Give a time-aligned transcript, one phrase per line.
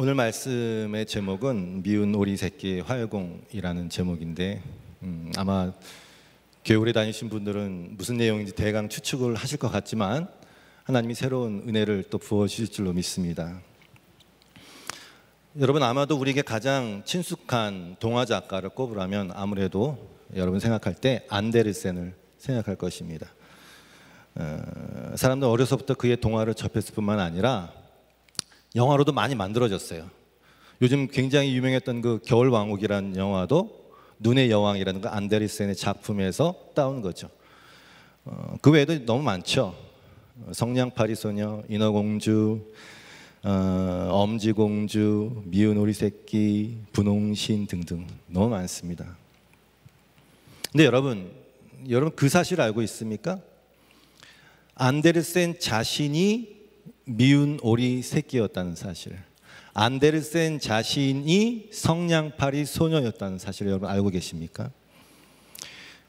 [0.00, 4.62] 오늘 말씀의 제목은 미운 오리 새끼 활공이라는 제목인데
[5.02, 5.72] 음, 아마
[6.64, 10.28] 교회 다니신 분들은 무슨 내용인지 대강 추측을 하실 것 같지만
[10.84, 13.60] 하나님이 새로운 은혜를 또 부어 주실 줄로 믿습니다.
[15.58, 19.98] 여러분 아마도 우리에게 가장 친숙한 동화 작가를 꼽으라면 아무래도
[20.36, 23.34] 여러분 생각할 때 안데르센을 생각할 것입니다.
[24.36, 24.62] 어,
[25.16, 27.72] 사람들 어려서부터 그의 동화를 접했을 뿐만 아니라
[28.74, 30.10] 영화로도 많이 만들어졌어요.
[30.80, 33.90] 요즘 굉장히 유명했던 그 겨울 왕국이라는 영화도
[34.20, 37.30] 눈의 여왕이라는 그 안데르센의 작품에서 따온 거죠.
[38.24, 39.74] 어, 그 외에도 너무 많죠.
[40.52, 42.60] 성냥팔이 소녀, 인어공주,
[43.42, 49.16] 어, 엄지공주, 미운 오리 새끼, 분홍신 등등 너무 많습니다.
[50.70, 51.30] 근데 여러분,
[51.88, 53.40] 여러분 그 사실 알고 있습니까?
[54.74, 56.57] 안데르센 자신이
[57.10, 59.18] 미운 오리 새끼였다는 사실.
[59.72, 64.70] 안데르센 자신이 성냥팔이 소녀였다는 사실을 여러분 알고 계십니까?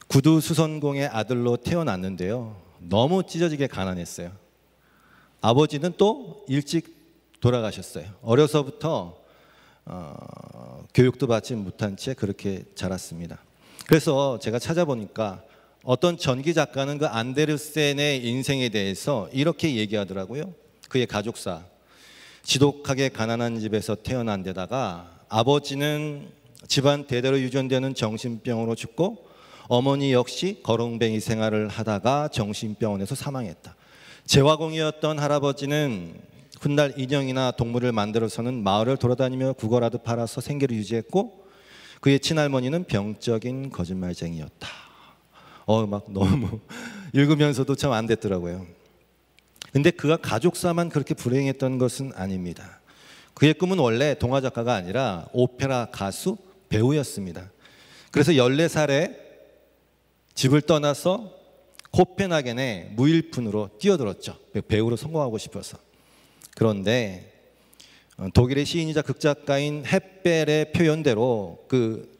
[0.07, 2.59] 구두 수선공의 아들로 태어났는데요.
[2.79, 4.31] 너무 찢어지게 가난했어요.
[5.39, 6.97] 아버지는 또 일찍
[7.39, 8.05] 돌아가셨어요.
[8.21, 9.17] 어려서부터
[9.85, 13.41] 어, 교육도 받지 못한 채 그렇게 자랐습니다.
[13.87, 15.43] 그래서 제가 찾아보니까
[15.83, 20.53] 어떤 전기 작가는 그 안데르센의 인생에 대해서 이렇게 얘기하더라고요.
[20.89, 21.63] 그의 가족사.
[22.43, 26.29] 지독하게 가난한 집에서 태어난 데다가 아버지는
[26.67, 29.29] 집안 대대로 유전되는 정신병으로 죽고
[29.67, 33.75] 어머니 역시 거렁뱅이 생활을 하다가 정신병원에서 사망했다.
[34.25, 36.15] 재화공이었던 할아버지는
[36.59, 41.45] 훗날 인형이나 동물을 만들어서는 마을을 돌아다니며 국어라도 팔아서 생계를 유지했고
[42.01, 44.67] 그의 친할머니는 병적인 거짓말쟁이였다.
[45.65, 46.59] 어, 막 너무
[47.13, 48.78] 읽으면서도 참 안 됐더라고요.
[49.71, 52.79] 근데 그가 가족사만 그렇게 불행했던 것은 아닙니다.
[53.33, 56.37] 그의 꿈은 원래 동화 작가가 아니라 오페라 가수
[56.69, 57.51] 배우였습니다.
[58.11, 59.15] 그래서 14살에
[60.33, 61.33] 집을 떠나서
[61.91, 64.37] 코펜하겐에 무일푼으로 뛰어들었죠.
[64.67, 65.77] 배우로 성공하고 싶어서.
[66.55, 67.33] 그런데
[68.17, 72.19] 어, 독일의 시인이자 극작가인 햇벨의 표현대로 그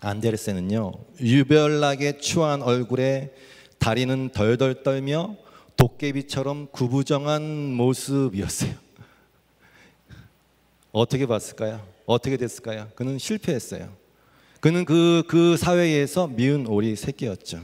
[0.00, 3.34] 안데르센은요 유별나게 추한 얼굴에
[3.78, 5.36] 다리는 덜덜 떨며
[5.76, 7.42] 도깨비처럼 구부정한
[7.74, 8.74] 모습이었어요.
[10.92, 11.86] 어떻게 봤을까요?
[12.06, 12.88] 어떻게 됐을까요?
[12.94, 13.94] 그는 실패했어요.
[14.60, 17.60] 그는 그, 그 사회에서 미운 오리 새끼였죠.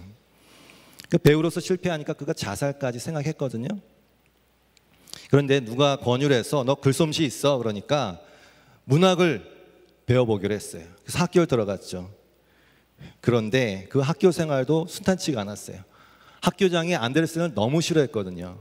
[1.09, 3.69] 그 배우로서 실패하니까 그가 자살까지 생각했거든요.
[5.31, 8.21] 그런데 누가 권유를 해서 너 글솜씨 있어 그러니까
[8.85, 9.45] 문학을
[10.07, 10.85] 배워보기로 했어요.
[11.03, 12.11] 그래서 학교를 들어갔죠.
[13.21, 15.83] 그런데 그 학교 생활도 순탄치가 않았어요.
[16.41, 18.59] 학교장이 안데르센을 너무 싫어했거든요.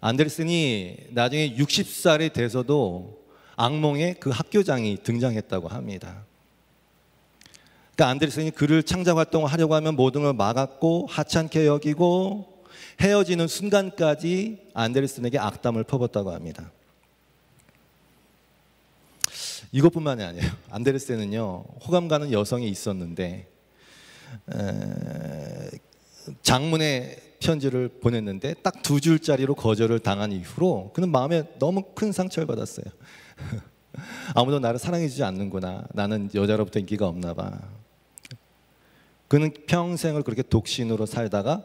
[0.00, 3.18] 안데르센이 나중에 60살이 돼서도
[3.56, 6.24] 악몽에 그 학교장이 등장했다고 합니다.
[7.94, 12.62] 그러니까 안데르센이 글을 창작 활동을 하려고 하면 모든 걸 막았고 하찮게 여기고
[13.00, 16.70] 헤어지는 순간까지 안데르센에게 악담을 퍼붓다고 합니다.
[19.72, 20.50] 이것뿐만이 아니에요.
[20.70, 23.48] 안데르센은요 호감 가는 여성이 있었는데
[24.54, 25.70] 에,
[26.42, 32.86] 장문의 편지를 보냈는데 딱 두 줄짜리로 거절을 당한 이후로 그는 마음에 너무 큰 상처를 받았어요.
[34.34, 35.84] 아무도 나를 사랑해주지 않는구나.
[35.92, 37.52] 나는 여자로부터 인기가 없나 봐.
[39.28, 41.64] 그는 평생을 그렇게 독신으로 살다가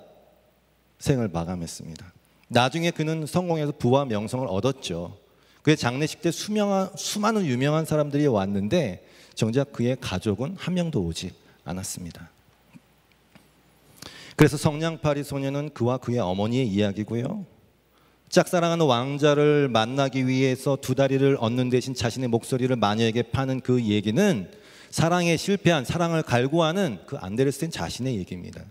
[1.00, 2.12] 생을 마감했습니다.
[2.50, 5.18] 나중에 그는 성공해서 부와 명성을 얻었죠.
[5.62, 11.32] 그의 장례식 때 수명한, 수많은 유명한 사람들이 왔는데 정작 그의 가족은 한 명도 오지
[11.64, 12.30] 않았습니다.
[14.36, 17.46] 그래서 성냥팔이 소녀는 그와 그의 어머니의 이야기고요.
[18.30, 24.52] 짝사랑하는 왕자를 만나기 위해서 두 다리를 얻는 대신 자신의 목소리를 마녀에게 파는 그 얘기는
[24.90, 28.64] 사랑에 실패한 사랑을 갈구하는 그 안데르센 자신의 얘기입니다.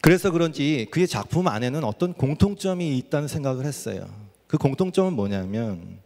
[0.00, 4.06] 그래서 그런지 그의 작품 안에는 어떤 공통점이 있다는 생각을 했어요.
[4.46, 5.98] 그 공통점은 뭐냐면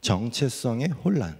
[0.00, 1.38] 정체성의 혼란.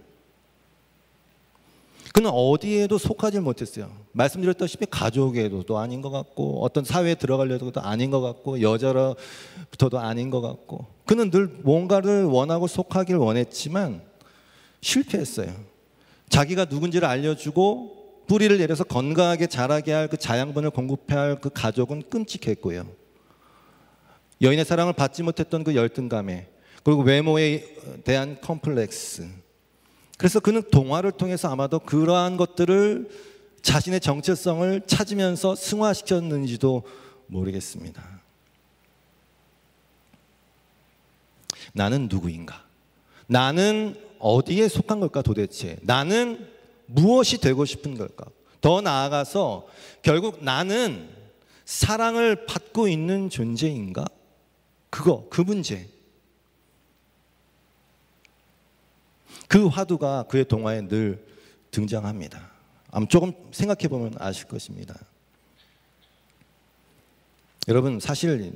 [2.13, 3.91] 그는 어디에도 속하지 못했어요.
[4.13, 10.87] 말씀드렸다시피 가족에도 아닌 것 같고 어떤 사회에 들어가려도 아닌 것 같고 여자로부터도 아닌 것 같고
[11.05, 14.01] 그는 늘 뭔가를 원하고 속하길 원했지만
[14.81, 15.53] 실패했어요.
[16.29, 22.85] 자기가 누군지를 알려주고 뿌리를 내려서 건강하게 자라게 할 그 자양분을 공급해야 할 그 가족은 끔찍했고요.
[24.41, 26.47] 여인의 사랑을 받지 못했던 그 열등감에
[26.83, 27.63] 그리고 외모에
[28.03, 29.27] 대한 컴플렉스.
[30.17, 33.09] 그래서 그는 동화를 통해서 아마도 그러한 것들을
[33.61, 36.83] 자신의 정체성을 찾으면서 승화시켰는지도
[37.27, 38.21] 모르겠습니다.
[41.73, 42.65] 나는 누구인가?
[43.27, 45.77] 나는 어디에 속한 걸까 도대체?
[45.81, 46.47] 나는
[46.85, 48.25] 무엇이 되고 싶은 걸까?
[48.59, 49.67] 더 나아가서
[50.01, 51.09] 결국 나는
[51.65, 54.05] 사랑을 받고 있는 존재인가?
[54.89, 55.89] 그거, 그 문제.
[59.47, 61.25] 그 화두가 그의 동화에 늘
[61.71, 62.50] 등장합니다.
[62.91, 64.95] 아마 조금 생각해 보면 아실 것입니다.
[67.67, 68.53] 여러분, 사실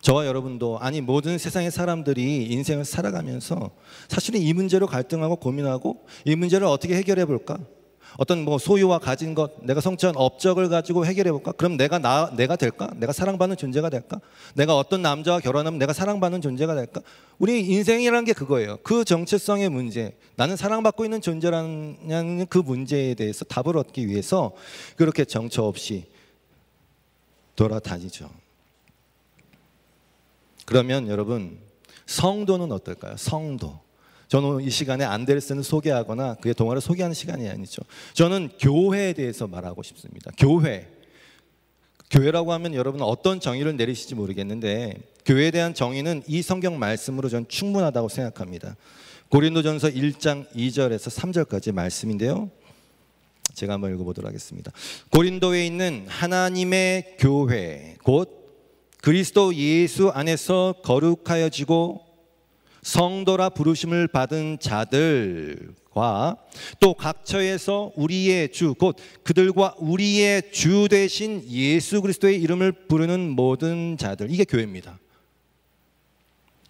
[0.00, 3.70] 저와 여러분도 아니 모든 세상의 사람들이 인생을 살아가면서
[4.08, 7.58] 사실은 이 문제로 갈등하고 고민하고 이 문제를 어떻게 해결해 볼까?
[8.16, 11.52] 어떤 뭐 소유와 가진 것, 내가 성취한 업적을 가지고 해결해 볼까?
[11.52, 12.90] 그럼 내가 나 내가 될까?
[12.96, 14.20] 내가 사랑받는 존재가 될까?
[14.54, 17.00] 내가 어떤 남자와 결혼하면 내가 사랑받는 존재가 될까?
[17.38, 18.78] 우리 인생이라는 게 그거예요.
[18.82, 24.52] 그 정체성의 문제, 나는 사랑받고 있는 존재라는 그 문제에 대해서 답을 얻기 위해서
[24.96, 26.06] 그렇게 정처 없이
[27.56, 28.30] 돌아다니죠.
[30.64, 31.58] 그러면 여러분
[32.06, 33.16] 성도는 어떨까요?
[33.16, 33.80] 성도.
[34.28, 37.82] 저는 이 시간에 안데르센을 소개하거나 그의 동화를 소개하는 시간이 아니죠.
[38.12, 40.30] 저는 교회에 대해서 말하고 싶습니다.
[40.38, 40.86] 교회.
[42.10, 44.94] 교회라고 하면 여러분 어떤 정의를 내리실지 모르겠는데
[45.24, 48.76] 교회에 대한 정의는 이 성경 말씀으로 전 충분하다고 생각합니다.
[49.30, 52.50] 고린도전서 1장 2절에서 3절까지 말씀인데요.
[53.54, 54.72] 제가 한번 읽어보도록 하겠습니다.
[55.10, 58.38] 고린도에 있는 하나님의 교회 곧
[59.02, 62.07] 그리스도 예수 안에서 거룩하여지고
[62.88, 66.36] 성도라 부르심을 받은 자들과
[66.80, 74.30] 또 각처에서 우리의 주 곧 그들과 우리의 주 대신 예수 그리스도의 이름을 부르는 모든 자들
[74.30, 74.98] 이게 교회입니다.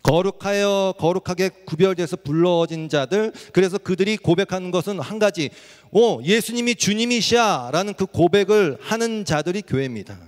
[0.03, 5.51] 거룩하여 거룩하게 구별돼서 불러진 자들 그래서 그들이 고백하는 것은 한 가지
[5.93, 10.19] 오 예수님이 주님이시야라는 그 고백을 하는 자들이 교회입니다.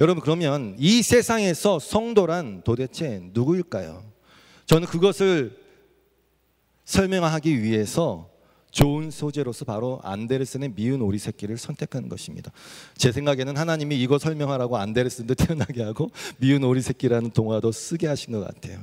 [0.00, 4.09] 여러분 그러면 이 세상에서 성도란 도대체 누구일까요?
[4.70, 5.58] 저는 그것을
[6.84, 8.30] 설명하기 위해서
[8.70, 12.52] 좋은 소재로서 바로 안데르센의 미운 오리 새끼를 선택한 것입니다.
[12.96, 18.46] 제 생각에는 하나님이 이거 설명하라고 안데르센도 태어나게 하고 미운 오리 새끼라는 동화도 쓰게 하신 것
[18.46, 18.80] 같아요.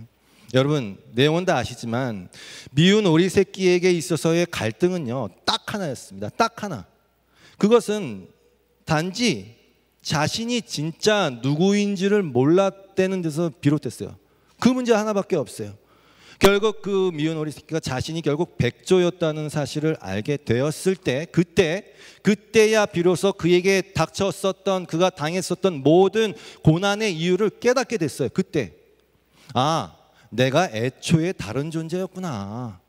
[0.53, 2.27] 여러분 내용은 다 아시지만
[2.71, 6.27] 미운 오리 새끼에게 있어서의 갈등은요 딱 하나였습니다.
[6.35, 6.85] 딱 하나.
[7.57, 8.27] 그것은
[8.83, 9.55] 단지
[10.01, 14.26] 자신이 진짜 누구인지를 몰랐다는 데서 비롯됐어요.
[14.59, 15.73] 그 문제 하나밖에 없어요.
[16.39, 23.33] 결국 그 미운 오리 새끼가 자신이 결국 백조였다는 사실을 알게 되었을 때 그때 그때야 비로소
[23.33, 28.29] 그에게 닥쳤었던 그가 당했었던 모든 고난의 이유를 깨닫게 됐어요.
[28.31, 28.73] 그때
[29.55, 29.95] 아
[30.29, 32.79] 내가 애초에 다른 존재였구나.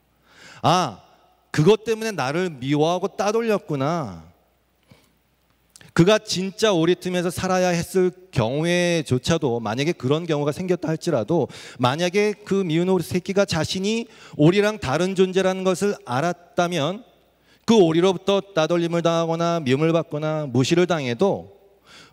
[0.62, 1.02] 아
[1.50, 4.30] 그것 때문에 나를 미워하고 따돌렸구나.
[5.98, 11.48] 그가 진짜 오리 틈에서 살아야 했을 경우에조차도 만약에 그런 경우가 생겼다 할지라도
[11.80, 14.06] 만약에 그 미운 오리 새끼가 자신이
[14.36, 17.02] 오리랑 다른 존재라는 것을 알았다면
[17.64, 21.58] 그 오리로부터 따돌림을 당하거나 미움을 받거나 무시를 당해도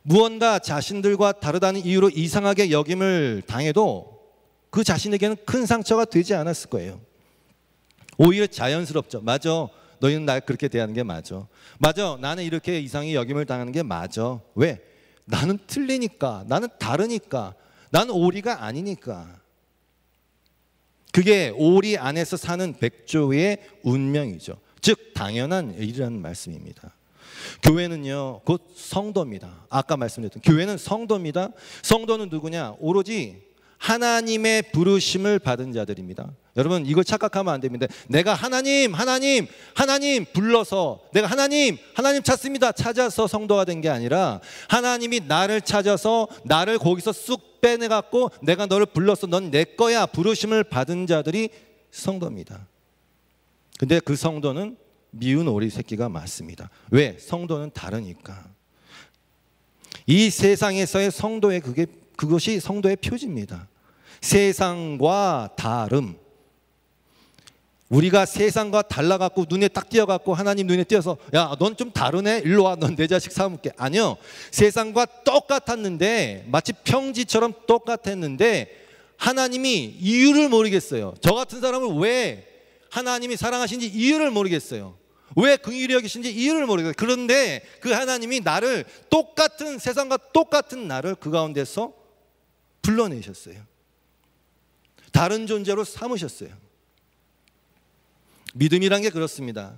[0.02, 4.20] 무언가 자신들과 다르다는 이유로 이상하게 여김을 당해도
[4.72, 7.00] 그 자신에게는 큰 상처가 되지 않았을 거예요.
[8.18, 9.22] 오히려 자연스럽죠.
[9.22, 9.68] 맞아.
[10.00, 11.48] 너희는 날 그렇게 대하는 게 맞아.
[11.78, 12.18] 맞아.
[12.20, 14.40] 나는 이렇게 이상히 여김을 당하는 게 맞아.
[14.56, 14.82] 왜?
[15.26, 16.46] 나는 틀리니까.
[16.48, 17.56] 나는 다르니까.
[17.90, 19.40] 나는 오리가 아니니까.
[21.12, 24.58] 그게 오리 안에서 사는 백조의 운명이죠.
[24.82, 26.94] 즉 당연한 일이라는 말씀입니다.
[27.64, 29.66] 교회는요, 곧 성도입니다.
[29.70, 31.50] 아까 말씀드렸던 교회는 성도입니다.
[31.84, 32.76] 성도는 누구냐?
[32.80, 33.44] 오로지
[33.78, 36.32] 하나님의 부르심을 받은 자들입니다.
[36.58, 37.86] 여러분 이걸 착각하면 안 됩니다.
[38.08, 42.72] 내가 하나님, 하나님, 하나님 불러서 내가 하나님, 하나님 찾습니다.
[42.72, 48.86] 찾아서 성도가 된 게 아니라 하나님이 나를 찾아서 나를 거기서 쑥 빼내 갖고 내가 너를
[48.86, 49.28] 불렀어.
[49.28, 50.06] 넌내 거야.
[50.06, 51.50] 부르심을 받은 자들이
[51.92, 52.68] 성도입니다.
[53.78, 54.78] 근데 그 성도는
[55.12, 56.70] 미운 오리 새끼가 맞습니다.
[56.92, 57.18] 왜?
[57.20, 58.46] 성도는 다르니까.
[60.08, 61.86] 이 세상에서의 성도의 그게
[62.16, 63.68] 그것이 성도의 표지입니다.
[64.22, 66.18] 세상과 다름.
[67.90, 72.42] 우리가 세상과 달라갖고 눈에 딱 띄어갖고 하나님 눈에 띄어서 야 넌 좀 다르네.
[72.44, 73.74] 일로 와 넌 내 자식 삼을게.
[73.78, 74.18] 아니요.
[74.52, 78.86] 세상과 똑같았는데 마치 평지처럼 똑같았는데
[79.18, 81.14] 하나님이 이유를 모르겠어요.
[81.22, 82.48] 저 같은 사람을 왜
[82.90, 84.98] 하나님이 사랑하신지 이유를 모르겠어요.
[85.38, 86.94] 왜 긍휼히 여기신지 이유를 모르겠어요.
[86.98, 91.94] 그런데 그 하나님이 나를 똑같은 세상과 똑같은 나를 그 가운데서
[92.82, 93.58] 불러내셨어요.
[95.12, 96.50] 다른 존재로 삼으셨어요
[98.56, 99.74] 믿음이란 게 그렇습니다.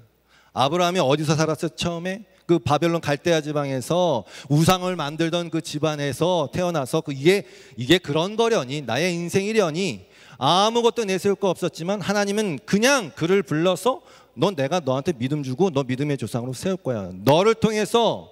[0.54, 1.70] 아브라함이 어디서 살았어요?
[1.76, 8.82] 처음에 그 바벨론 갈대아 지방에서 우상을 만들던 그 집안에서 태어나서 그 이게 이게 그런 거려니
[8.82, 10.08] 나의 인생이려니
[10.38, 14.02] 아무것도 내세울 거 없었지만 하나님은 그냥 그를 불러서
[14.36, 17.12] 넌 내가 너한테 믿음 주고 너 믿음의 조상으로 세울 거야.
[17.24, 18.32] 너를 통해서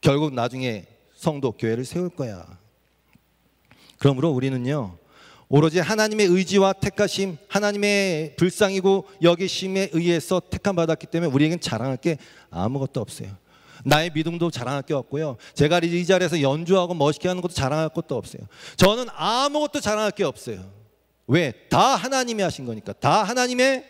[0.00, 2.46] 결국 나중에 성도 교회를 세울 거야.
[3.98, 4.96] 그러므로 우리는요.
[5.50, 12.18] 오로지 하나님의 의지와 택하심, 하나님의 불쌍이고 여기심에 의해서 택함 받았기 때문에 우리에겐 자랑할 게
[12.50, 13.30] 아무것도 없어요.
[13.84, 15.36] 나의 믿음도 자랑할 게 없고요.
[15.54, 18.42] 제가 이 자리에서 연주하고 멋있게 하는 것도 자랑할 것도 없어요.
[18.76, 20.70] 저는 아무것도 자랑할 게 없어요.
[21.26, 21.52] 왜?
[21.70, 22.92] 다 하나님이 하신 거니까.
[22.92, 23.84] 다 하나님의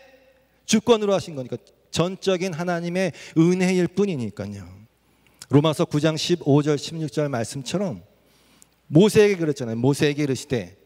[0.65, 1.57] 주권으로 하신 거니까.
[1.91, 4.79] 전적인 하나님의 은혜일 뿐이니까요.
[5.49, 8.03] 로마서 9장 15절 16절 말씀처럼
[8.87, 9.75] 모세에게 그랬잖아요.
[9.75, 10.78] 모세에게 이르시되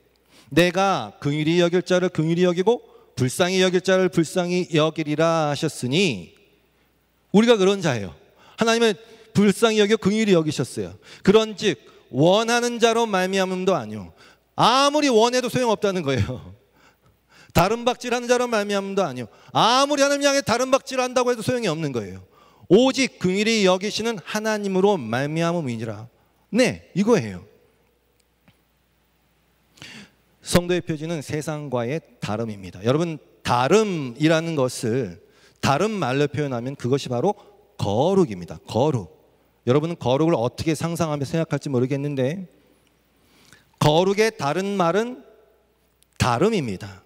[0.53, 2.81] 내가 긍휼히 여길 자를 긍휼히 여기고
[3.15, 6.35] 불쌍히 여길 자를 불쌍히 여기리라 하셨으니
[7.31, 8.15] 우리가 그런 자예요.
[8.57, 8.93] 하나님은
[9.33, 10.93] 불쌍히 여겨 긍휼히 여기셨어요.
[11.23, 11.79] 그런즉
[12.11, 14.13] 원하는 자로 말미암음도 아니요.
[14.55, 16.53] 아무리 원해도 소용없다는 거예요.
[17.53, 19.25] 다른 박질하는 자로 말미암음도 아니요.
[19.51, 22.23] 아무리 하나님 향해 다른 박질한다고 해도 소용이 없는 거예요.
[22.69, 26.07] 오직 긍휼히 여기시는 하나님으로 말미암음이니라.
[26.51, 27.52] 네, 이거예요.
[30.43, 32.83] 성도의 표지는 세상과의 다름입니다.
[32.83, 35.23] 여러분 다름이라는 것을
[35.61, 37.33] 다른 말로 표현하면 그것이 바로
[37.77, 38.59] 거룩입니다.
[38.67, 39.23] 거룩.
[39.65, 42.47] 여러분은 거룩을 어떻게 상상하며 생각할지 모르겠는데
[43.79, 45.23] 거룩의 다른 말은
[46.17, 47.03] 다름입니다.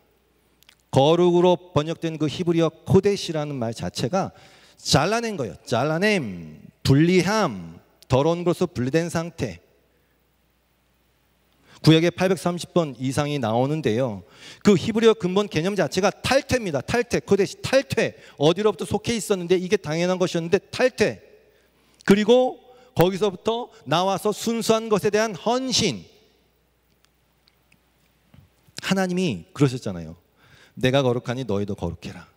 [0.89, 4.32] 거룩으로 번역된 그 히브리어 코데시라는 말 자체가
[4.77, 5.56] 잘라낸 거예요.
[5.63, 9.60] 잘라냄, 분리함, 더러운 것으로 분리된 상태.
[11.88, 14.24] 구약에 830번 이상이 나오는데요.
[14.62, 16.82] 그 히브리어 근본 개념 자체가 탈퇴입니다.
[16.82, 17.22] 탈퇴.
[17.22, 18.17] 그 대신 탈퇴.
[18.38, 21.22] 어디로부터 속해 있었는데 이게 당연한 것이었는데 탈퇴.
[22.03, 22.60] 그리고
[22.94, 26.03] 거기서부터 나와서 순수한 것에 대한 헌신.
[28.82, 30.17] 하나님이 그러셨잖아요.
[30.74, 32.27] 내가 거룩하니 너희도 거룩해라.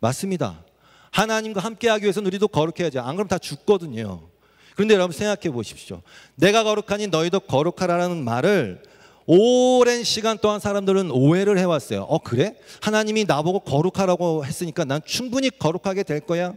[0.00, 0.66] 맞습니다.
[1.12, 3.00] 하나님과 함께하기 위해서는 우리도 거룩해야죠.
[3.00, 4.28] 안 그러면 다 죽거든요.
[4.74, 6.02] 그런데 여러분 생각해 보십시오.
[6.34, 8.82] 내가 거룩하니 너희도 거룩하라는 말을
[9.30, 12.04] 오랜 시간 동안 사람들은 오해를 해왔어요.
[12.04, 12.56] 어, 그래?
[12.80, 16.54] 하나님이 나보고 거룩하라고 했으니까 난 충분히 거룩하게 될 거야?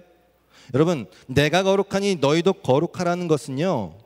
[0.73, 3.97] 여러분, 내가 거룩하니 너희도 거룩하라는 것은요,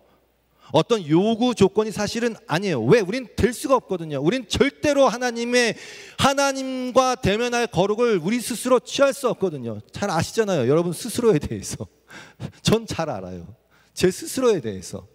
[0.72, 2.82] 어떤 요구 조건이 사실은 아니에요.
[2.86, 3.02] 왜?
[3.02, 4.20] 우린 될 수가 없거든요.
[4.20, 5.76] 우린 절대로 하나님의
[6.18, 9.80] 하나님과 대면할 거룩을 우리 스스로 취할 수 없거든요.
[9.92, 10.68] 잘 아시잖아요.
[10.68, 11.86] 여러분 스스로에 대해서.
[12.64, 13.46] 전 잘 알아요.
[13.94, 15.06] 제 스스로에 대해서.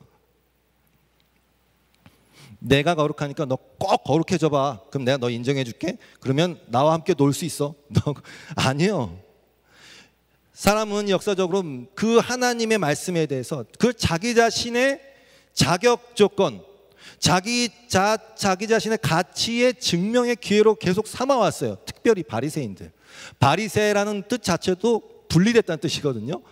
[2.60, 4.80] 내가 거룩하니까 너 꼭 거룩해져 봐.
[4.90, 5.96] 그럼 내가 너 인정해 줄게.
[6.20, 7.74] 그러면 나와 함께 놀 수 있어.
[7.88, 8.14] 너
[8.54, 9.18] 아니요.
[10.52, 11.64] 사람은 역사적으로
[11.94, 15.00] 그 하나님의 말씀에 대해서 그 자기 자신의
[15.54, 16.62] 자격 조건,
[17.18, 21.78] 자기 자 자기 자신의 가치의 증명의 기회로 계속 삼아 왔어요.
[21.86, 22.92] 특별히 바리새인들.
[23.38, 26.42] 바리새라는 뜻 자체도 분리됐다는 뜻이거든요.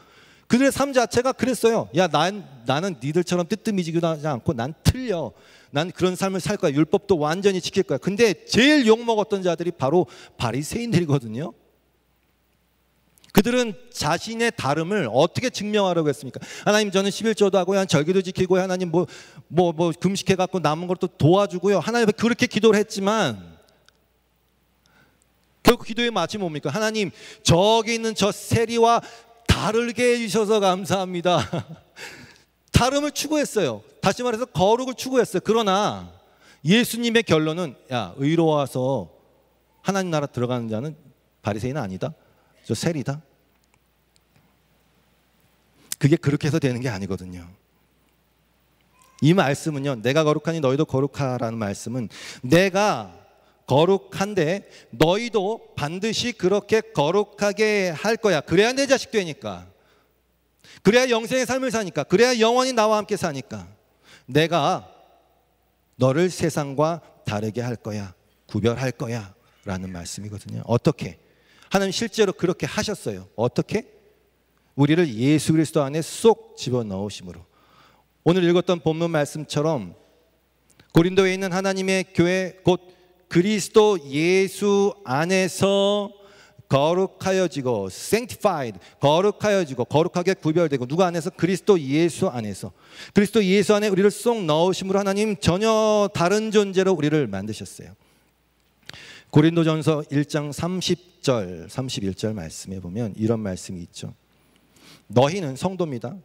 [0.48, 1.88] 그들의 삶 자체가 그랬어요.
[1.96, 5.32] 야, 난 나는 니들처럼 뜨뜻미지기도 하지 않고 난 틀려.
[5.70, 6.72] 난 그런 삶을 살 거야.
[6.72, 7.98] 율법도 완전히 지킬 거야.
[7.98, 10.06] 근데 제일 욕 먹었던 자들이 바로
[10.38, 11.52] 바리새인들이거든요.
[13.32, 16.40] 그들은 자신의 다름을 어떻게 증명하려고 했습니까?
[16.64, 19.06] 하나님 저는 11조도 하고 한 절기도 지키고 하나님 뭐
[19.48, 21.78] 뭐 뭐 금식해 갖고 남은 걸또 도와주고요.
[21.78, 23.58] 하나님 그렇게 기도를 했지만
[25.62, 26.70] 결국 기도의 마치 뭡니까?
[26.70, 27.10] 하나님
[27.42, 29.02] 저기 있는 저 세리와
[29.58, 31.40] 다르게 해주셔서 감사합니다.
[32.70, 33.82] 다름을 추구했어요.
[34.00, 35.40] 다시 말해서 거룩을 추구했어요.
[35.44, 36.12] 그러나
[36.64, 39.10] 예수님의 결론은 야 의로워서
[39.82, 40.96] 하나님 나라 들어가는 자는
[41.42, 42.14] 바리새인은 아니다.
[42.64, 43.20] 저 세리다.
[45.98, 47.48] 그게 그렇게 해서 되는 게 아니거든요.
[49.20, 50.02] 이 말씀은요.
[50.02, 52.08] 내가 거룩하니 너희도 거룩하라는 말씀은
[52.42, 53.17] 내가
[53.68, 58.40] 거룩한데 너희도 반드시 그렇게 거룩하게 할 거야.
[58.40, 59.68] 그래야 내 자식 되니까.
[60.82, 62.04] 그래야 영생의 삶을 사니까.
[62.04, 63.68] 그래야 영원히 나와 함께 사니까.
[64.26, 64.90] 내가
[65.96, 68.14] 너를 세상과 다르게 할 거야.
[68.46, 69.34] 구별할 거야.
[69.64, 70.62] 라는 말씀이거든요.
[70.64, 71.18] 어떻게?
[71.70, 73.28] 하나님 실제로 그렇게 하셨어요.
[73.36, 73.86] 어떻게?
[74.76, 77.44] 우리를 예수 그리스도 안에 쏙 집어넣으심으로.
[78.24, 79.94] 오늘 읽었던 본문 말씀처럼
[80.94, 82.97] 고린도에 있는 하나님의 교회 곧
[83.28, 86.12] 그리스도 예수 안에서
[86.68, 92.72] 거룩하여지고 sanctified 거룩하여지고 거룩하게 구별되고 누가 안에서 그리스도 예수 안에서
[93.14, 97.94] 그리스도 예수 안에 우리를 쏙 넣으심으로 하나님 전혀 다른 존재로 우리를 만드셨어요.
[99.30, 104.14] 고린도전서 1장 30절 31절 말씀에 보면 이런 말씀이 있죠.
[105.06, 106.16] 너희는 성도입니다.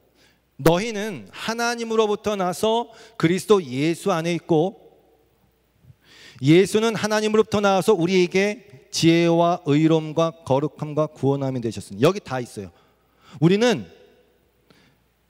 [0.57, 4.82] 너희는 하나님으로부터 나서 그리스도 예수 안에 있고
[6.43, 12.05] 예수는 하나님으로부터 나와서 우리에게 지혜와 의로움과 거룩함과 구원함이 되셨습니다.
[12.05, 12.69] 여기 다 있어요.
[13.39, 13.85] 우리는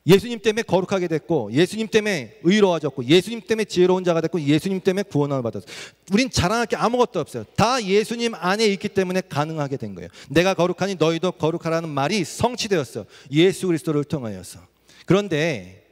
[0.05, 5.43] 예수님 때문에 거룩하게 됐고 예수님 때문에 의로워졌고 예수님 때문에 지혜로운 자가 됐고 예수님 때문에 구원함을
[5.43, 5.67] 받았어요.
[6.11, 7.45] 우린 자랑할 게 아무것도 없어요.
[7.55, 10.09] 다 예수님 안에 있기 때문에 가능하게 된 거예요.
[10.29, 13.05] 내가 거룩하니 너희도 거룩하라는 말이 성취되었어요.
[13.31, 14.59] 예수 그리스도를 통하여서.
[15.05, 15.85] 그런데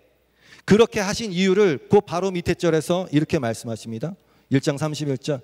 [0.65, 4.15] 그렇게 하신 이유를 그 바로 밑에 절에서 이렇게 말씀하십니다.
[4.51, 5.41] 1장 31절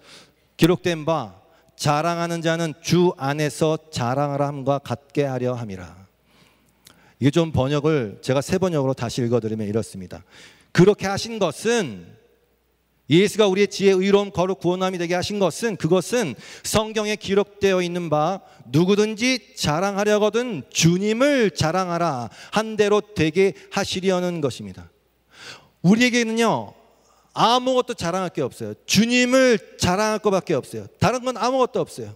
[0.57, 1.41] 기록된 바
[1.75, 6.07] 자랑하는 자는 주 안에서 자랑하라 함과 같게 하려 함이라.
[7.19, 10.23] 이게 좀 번역을 제가 세 번역으로 다시 읽어드리면 이렇습니다.
[10.71, 12.17] 그렇게 하신 것은
[13.09, 19.55] 예수가 우리의 지혜, 의로움, 거룩, 구원함이 되게 하신 것은 그것은 성경에 기록되어 있는 바 누구든지
[19.55, 24.91] 자랑하려거든 주님을 자랑하라 한 대로 되게 하시려는 것입니다.
[25.83, 26.73] 우리에게는요
[27.37, 28.73] 아무것도 자랑할 게 없어요.
[28.87, 30.87] 주님을 자랑할 것밖에 없어요.
[30.99, 32.15] 다른 건 아무것도 없어요.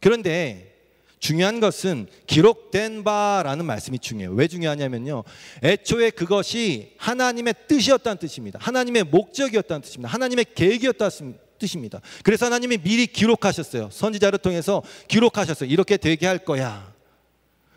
[0.00, 0.72] 그런데
[1.18, 4.34] 중요한 것은 기록된 바라는 말씀이 중요해요.
[4.34, 5.24] 왜 중요하냐면요.
[5.64, 8.58] 애초에 그것이 하나님의 뜻이었다는 뜻입니다.
[8.62, 10.08] 하나님의 목적이었다는 뜻입니다.
[10.08, 12.00] 하나님의 계획이었다는 뜻입니다.
[12.22, 13.90] 그래서 하나님이 미리 기록하셨어요.
[13.90, 15.68] 선지자를 통해서 기록하셨어요.
[15.70, 16.92] 이렇게 되게 할 거야.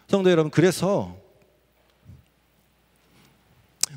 [0.08, 1.16] 성도 여러분, 그래서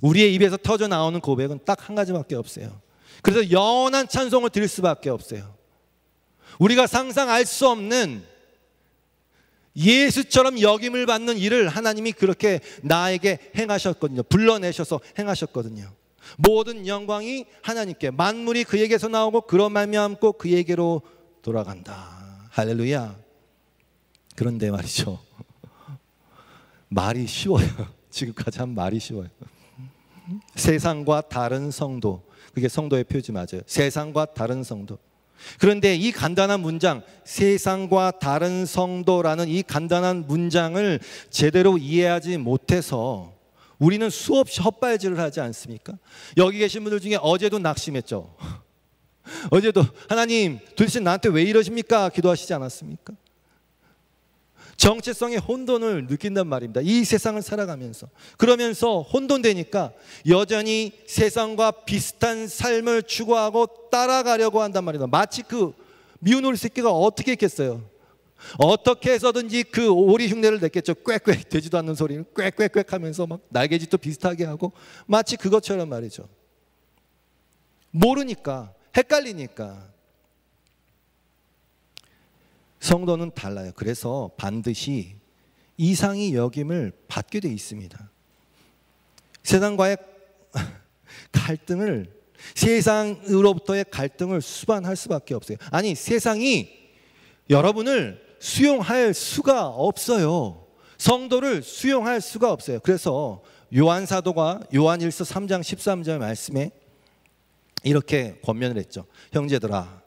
[0.03, 2.81] 우리의 입에서 터져 나오는 고백은 딱 한 가지밖에 없어요.
[3.23, 5.55] 그래서 영원한 찬송을 드릴 수밖에 없어요.
[6.59, 8.23] 우리가 상상할 수 없는
[9.77, 14.25] 예수처럼 역임을 받는 일을 하나님이 그렇게 나에게 행하셨거든요.
[14.25, 15.91] 불러내셔서 행하셨거든요.
[16.37, 21.03] 모든 영광이 하나님께 만물이 그에게서 나오고 그런 말미암고 그에게로
[21.43, 22.49] 돌아간다.
[22.51, 23.17] 할렐루야.
[24.37, 25.21] 그런데 말이죠.
[26.89, 27.69] 말이 쉬워요.
[28.11, 29.29] 지금까지 한 말이 쉬워요.
[30.55, 32.23] 세상과 다른 성도.
[32.55, 33.63] 그게 성도의 표지 맞아요.
[33.67, 34.99] 세상과 다른 성도.
[35.59, 43.33] 그런데 이 간단한 문장, 세상과 다른 성도라는 이 간단한 문장을 제대로 이해하지 못해서
[43.79, 45.97] 우리는 수없이 헛발질을 하지 않습니까?
[46.37, 48.35] 여기 계신 분들 중에 어제도 낙심했죠.
[49.51, 52.09] 어제도 하나님 도대체 나한테 왜 이러십니까?
[52.09, 53.15] 기도하시지 않았습니까?
[54.79, 56.81] 정체성의 혼돈을 느낀단 말입니다.
[56.83, 58.09] 이 세상을 살아가면서.
[58.37, 59.93] 그러면서 혼돈되니까
[60.29, 65.09] 여전히 세상과 비슷한 삶을 추구하고 따라가려고 한단 말입니다.
[65.09, 65.75] 마치 그
[66.21, 67.83] 미운 오리 새끼가 어떻게 했겠어요?
[68.57, 70.95] 어떻게 해서든지 그 오리 흉내를 냈겠죠.
[70.95, 74.73] 꽥꽥 되지도 않는 소리를 꽥꽥꽥 하면서 막 날개짓도 비슷하게 하고
[75.07, 76.29] 마치 그것처럼 말이죠.
[77.91, 79.98] 모르니까, 헷갈리니까.
[82.81, 83.73] 성도는 달라요.
[83.75, 85.17] 그래서 반드시
[85.77, 88.11] 이상이 여김을 받게 돼 있습니다.
[89.43, 89.97] 세상과의
[91.33, 92.13] 갈등을
[92.55, 95.59] 세상으로부터의 갈등을 수반할 수밖에 없어요.
[95.71, 96.69] 아니 세상이
[97.51, 100.67] 여러분을 수용할 수가 없어요.
[100.99, 102.81] 성도를 수용할 수가 없어요.
[102.81, 103.43] 그래서
[103.77, 106.71] 요한 사도가 요한일서 3장 13절 말씀에
[107.85, 109.07] 이렇게 권면을 했죠.
[109.33, 109.98] 형제들아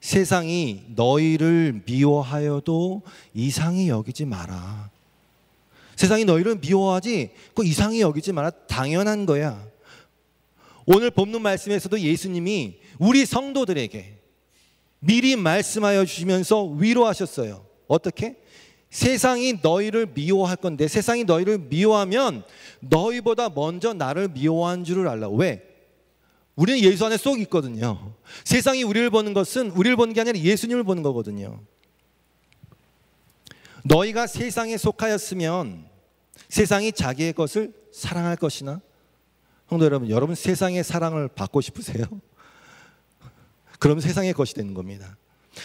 [0.00, 3.02] 세상이 너희를 미워하여도
[3.34, 4.90] 이상히 여기지 마라.
[5.96, 8.50] 세상이 너희를 미워하지 그 이상히 여기지 마라.
[8.50, 9.66] 당연한 거야.
[10.86, 14.18] 오늘 본문 말씀에서도 예수님이 우리 성도들에게
[15.00, 17.64] 미리 말씀하여 주시면서 위로하셨어요.
[17.88, 18.36] 어떻게?
[18.90, 22.42] 세상이 너희를 미워할 건데 세상이 너희를 미워하면
[22.80, 25.28] 너희보다 먼저 나를 미워한 줄을 알라.
[25.28, 25.67] 왜?
[26.58, 28.14] 우리는 예수 안에 쏙 있거든요.
[28.42, 31.60] 세상이 우리를 보는 것은 우리를 보는 게 아니라 예수님을 보는 거거든요.
[33.84, 35.86] 너희가 세상에 속하였으면
[36.48, 38.80] 세상이 자기의 것을 사랑할 것이나
[39.68, 42.04] 성도 여러분, 여러분 세상의 사랑을 받고 싶으세요?
[43.78, 45.16] 그럼 세상의 것이 되는 겁니다.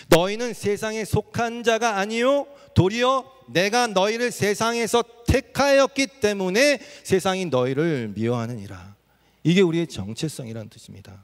[0.10, 8.93] 너희는 세상에 속한 자가 아니요 도리어 내가 너희를 세상에서 택하였기 때문에 세상이 너희를 미워하느니라.
[9.44, 11.24] 이게 우리의 정체성이라는 뜻입니다.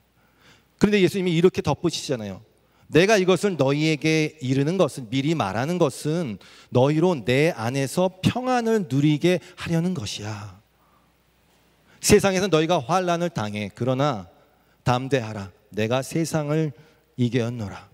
[0.78, 2.42] 그런데 예수님이 이렇게 덧붙이잖아요.
[2.88, 10.60] 내가 이것을 너희에게 이르는 것은 미리 말하는 것은 너희로 내 안에서 평안을 누리게 하려는 것이야.
[12.02, 14.28] 세상에서 너희가 환란을 당해 그러나
[14.84, 15.52] 담대하라.
[15.70, 16.72] 내가 세상을
[17.18, 17.90] 이겨노라.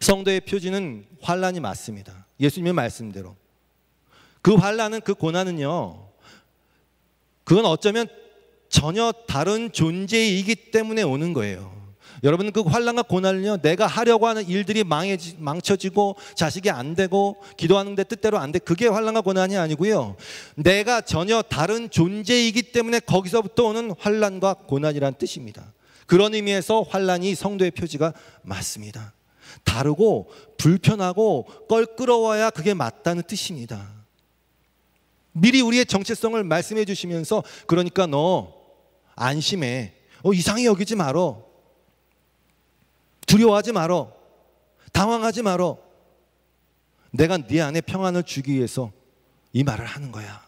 [0.00, 2.26] 성도의 표지는 환란이 맞습니다.
[2.38, 3.34] 예수님의 말씀대로.
[4.42, 6.05] 그 환란은 그 고난은요.
[7.46, 8.08] 그건 어쩌면
[8.68, 11.72] 전혀 다른 존재이기 때문에 오는 거예요.
[12.24, 18.38] 여러분 그 환란과 고난을요 내가 하려고 하는 일들이 망해지, 망쳐지고 자식이 안 되고 기도하는데 뜻대로
[18.38, 18.58] 안 돼.
[18.58, 20.16] 그게 환란과 고난이 아니고요.
[20.56, 25.72] 내가 전혀 다른 존재이기 때문에 거기서부터 오는 환란과 고난이란 뜻입니다.
[26.06, 29.14] 그런 의미에서 환란이 성도의 표지가 맞습니다.
[29.62, 33.95] 다르고 불편하고 껄끄러워야 그게 맞다는 뜻입니다.
[35.38, 38.54] 미리 우리의 정체성을 말씀해 주시면서 그러니까 너
[39.14, 39.92] 안심해.
[40.22, 41.44] 어, 이상히 여기지 말어.
[43.26, 44.12] 두려워하지 말어.
[44.92, 45.78] 당황하지 말어.
[47.10, 48.92] 내가 네 안에 평안을 주기 위해서
[49.52, 50.42] 이 말을 하는 거야.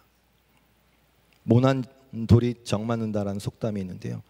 [1.43, 1.85] 모난
[2.27, 4.23] 돌이 정 맞는다라는 속담이 있는데요.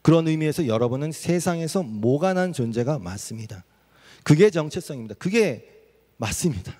[0.00, 3.64] 그런 의미에서 여러분은 세상에서 모가 난 존재가 맞습니다.
[4.22, 5.16] 그게 정체성입니다.
[5.16, 5.68] 그게
[6.16, 6.74] 맞습니다.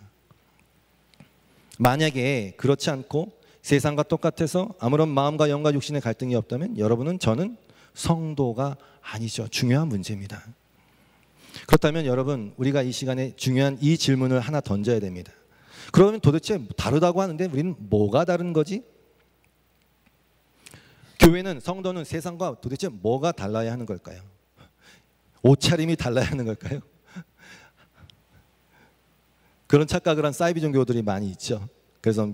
[1.81, 7.57] 만약에 그렇지 않고 세상과 똑같아서 아무런 마음과 영과 육신의 갈등이 없다면 여러분은 저는
[7.95, 9.49] 성도가 아니죠.
[9.49, 10.45] 중요한 문제입니다.
[11.67, 15.33] 그렇다면 여러분 우리가 이 시간에 중요한 이 질문을 하나 던져야 됩니다.
[15.91, 18.85] 그러면 도대체 다르다고 하는데 우리는 뭐가 다른 거지?
[21.19, 24.21] 교회는 성도는 세상과 도대체 뭐가 달라야 하는 걸까요?
[25.43, 26.81] 옷차림이 달라야 하는 걸까요?
[29.71, 31.69] 그런 착각을 한 사이비 종교들이 많이 있죠.
[32.01, 32.27] 그래서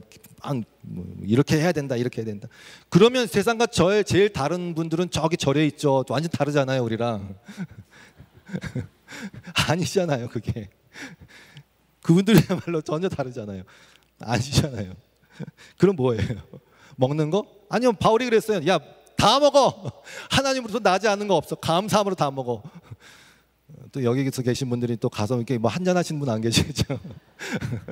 [0.80, 2.48] 뭐 이렇게 해야 된다, 이렇게 해야 된다.
[2.88, 6.02] 그러면 세상과 저의 제일 다른 분들은 저기 절에 있죠.
[6.08, 7.36] 완전 다르잖아요, 우리랑.
[9.68, 10.70] 아니잖아요, 그게.
[12.00, 13.64] 그분들이야말로 전혀 다르잖아요.
[14.18, 14.94] 아니잖아요.
[15.76, 16.22] 그럼 뭐예요?
[16.96, 17.44] 먹는 거?
[17.68, 18.66] 아니요, 바울이 그랬어요.
[18.66, 18.78] 야,
[19.14, 19.92] 다 먹어.
[20.30, 21.54] 하나님으로서 나지 않은 거 없어.
[21.56, 22.62] 감사함으로 다 먹어.
[23.92, 26.98] 또 여기서 계신 분들이 또 가서 이렇게 뭐 한잔 하시는 분안 계시겠죠?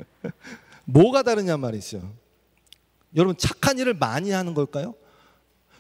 [0.85, 2.13] 뭐가 다르냐 말이죠.
[3.17, 4.95] 여러분 착한 일을 많이 하는 걸까요?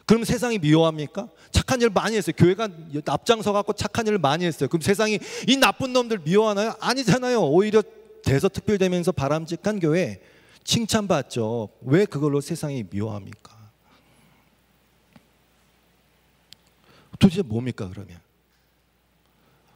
[0.06, 1.28] 그럼 세상이 미워합니까?
[1.50, 2.34] 착한 일을 많이 했어요.
[2.36, 2.68] 교회가
[3.06, 4.68] 앞장서 갖고 착한 일을 많이 했어요.
[4.68, 6.74] 그럼 세상이 이 나쁜 놈들 미워하나요?
[6.80, 7.40] 아니잖아요.
[7.42, 7.82] 오히려
[8.24, 10.20] 대서특필되면서 바람직한 교회
[10.62, 11.70] 칭찬받죠.
[11.82, 13.54] 왜 그걸로 세상이 미워합니까?
[17.18, 18.23] 도대체 뭡니까 그러면?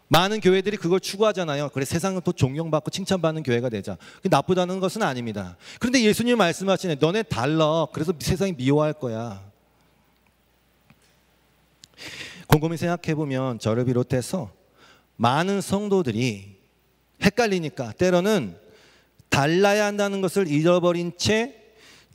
[0.09, 1.69] 많은 교회들이 그걸 추구하잖아요.
[1.71, 3.97] 그래 세상은 또 존경받고 칭찬받는 교회가 되자.
[4.23, 5.57] 나쁘다는 것은 아닙니다.
[5.79, 6.97] 그런데 예수님 말씀하시네.
[6.97, 7.87] 너네 달라.
[7.93, 9.43] 그래서 세상이 미워할 거야.
[12.47, 14.51] 곰곰이 생각해 보면 저를 비롯해서
[15.17, 16.57] 많은 성도들이
[17.23, 18.57] 헷갈리니까 때로는
[19.29, 21.68] 달라야 한다는 것을 잃어버린 채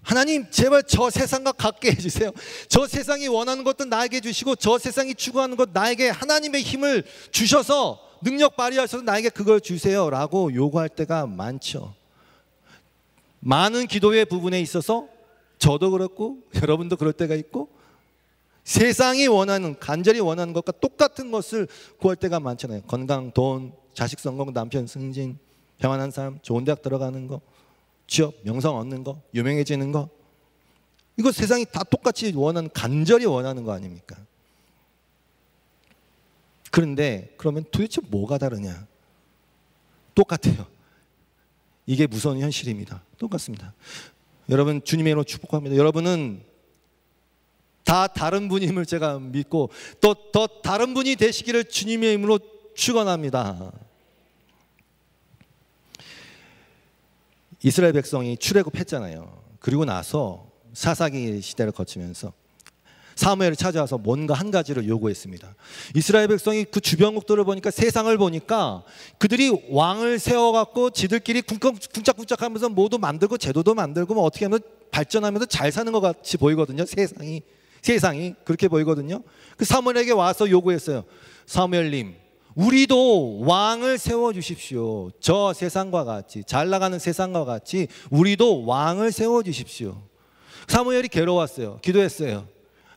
[0.04, 2.32] 하나님 제발 저 세상과 같게 해주세요.
[2.68, 8.56] 저 세상이 원하는 것도 나에게 주시고 저 세상이 추구하는 것 나에게 하나님의 힘을 주셔서 능력
[8.56, 11.96] 발휘하셔서 나에게 그걸 주세요 라고 요구할 때가 많죠.
[13.40, 15.08] 많은 기도의 부분에 있어서
[15.58, 17.70] 저도 그렇고 여러분도 그럴 때가 있고
[18.64, 21.68] 세상이 원하는 간절히 원하는 것과 똑같은 것을
[22.00, 22.82] 구할 때가 많잖아요.
[22.84, 25.38] 건강, 돈, 자식 성공, 남편 승진,
[25.80, 27.42] 평안한 삶, 좋은 대학 들어가는 거.
[28.08, 30.10] 취업, 명성 얻는 거, 유명해지는 거.
[31.18, 34.18] 이거 세상이 다 똑같이 원하는, 간절히 원하는 거 아닙니까?
[36.72, 38.88] 그런데 그러면 도대체 뭐가 다르냐?
[40.16, 40.66] 똑같아요.
[41.86, 43.04] 이게 무서운 현실입니다.
[43.18, 43.74] 똑같습니다.
[44.50, 45.76] 여러분 주님의 이름으로 축복합니다.
[45.76, 46.44] 여러분은
[47.84, 49.70] 다 다른 분임을 제가 믿고
[50.02, 52.40] 또 더 다른 분이 되시기를 주님의 이름으로
[52.74, 53.72] 축원합니다.
[57.64, 59.42] 이스라엘 백성이 출애굽했잖아요.
[59.60, 62.34] 그리고 나서 사사기 시대를 거치면서
[63.16, 65.56] 사무엘을 찾아와서 뭔가 한 가지를 요구했습니다.
[65.96, 68.84] 이스라엘 백성이 그 주변국들을 보니까 세상을 보니까
[69.20, 74.60] 그들이 왕을 세워갖고 지들끼리 쿵짝쿵짝하면서 모두 만들고 제도도 만들고 뭐 어떻게 하면
[74.92, 76.86] 발전하면서 잘 사는 것 같이 보이거든요.
[76.86, 77.44] 세상이
[77.82, 79.22] 세상이 그렇게 보이거든요.
[79.58, 81.04] 그 사무엘에게 와서 요구했어요.
[81.46, 82.16] 사무엘님,
[82.56, 85.12] 우리도 왕을 세워 주십시오.
[85.20, 90.02] 저 세상과 같이 잘 나가는 세상과 같이 우리도 왕을 세워 주십시오.
[90.68, 91.80] 사무엘이 괴로웠어요.
[91.82, 92.48] 기도했어요.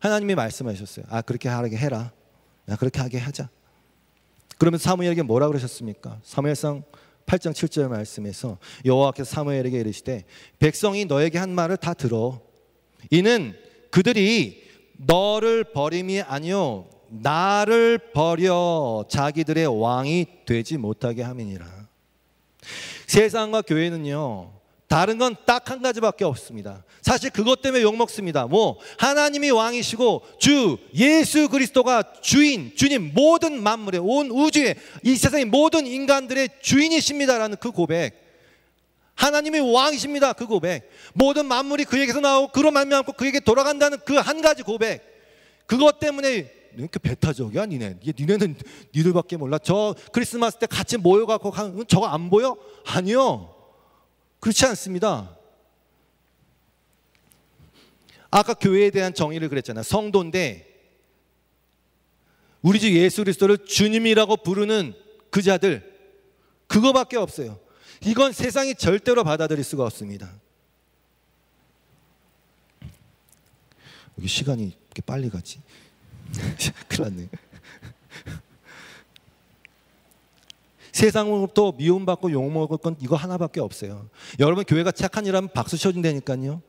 [0.00, 1.06] 하나님이 말씀하셨어요.
[1.08, 2.12] 아 그렇게 하게 해라.
[2.68, 3.48] 야, 그렇게 하게 하자.
[4.58, 6.20] 그러면 사무엘에게 뭐라 그러셨습니까?
[6.22, 6.84] 사무엘상
[7.26, 10.24] 8장 7절 말씀에서 여호와께서 사무엘에게 이르시되
[10.58, 12.40] 백성이 너에게 한 말을 다 들어.
[13.10, 13.54] 이는
[13.90, 14.64] 그들이
[14.98, 21.66] 너를 버림이 아니요 나를 버려 자기들의 왕이 되지 못하게 함이니라.
[23.06, 24.52] 세상과 교회는요.
[24.88, 26.84] 다른 건 딱 한 가지밖에 없습니다.
[27.02, 28.46] 사실 그것 때문에 욕 먹습니다.
[28.46, 35.86] 뭐 하나님이 왕이시고 주 예수 그리스도가 주인, 주님 모든 만물의 온 우주의 이 세상의 모든
[35.86, 38.24] 인간들의 주인이십니다라는 그 고백.
[39.16, 40.34] 하나님이 왕이십니다.
[40.34, 40.88] 그 고백.
[41.14, 45.02] 모든 만물이 그에게서 나오고 그로 말미암고 그에게 돌아간다는 그 한 가지 고백.
[45.66, 48.56] 그것 때문에 이렇게 배타적이야 니네 니네는
[48.94, 51.52] 니들밖에 몰라 저 크리스마스 때 같이 모여갖고
[51.86, 52.56] 저거 안 보여?
[52.86, 53.54] 아니요
[54.40, 55.36] 그렇지 않습니다
[58.30, 60.76] 아까 교회에 대한 정의를 그랬잖아요 성도인데
[62.62, 64.94] 우리 주 예수 그리스도를 주님이라고 부르는
[65.30, 65.96] 그 자들
[66.66, 67.60] 그거밖에 없어요.
[68.04, 70.32] 이건 세상이 절대로 받아들일 수가 없습니다.
[74.18, 75.60] 여기 시간이 이렇게 빨리 가지.
[76.88, 77.28] 큰일 났네.
[80.92, 84.08] 세상으로부터 미움받고 욕먹을 건 이거 하나밖에 없어요.
[84.40, 86.62] 여러분 교회가 착한 일 하면 박수 쳐준다니까요.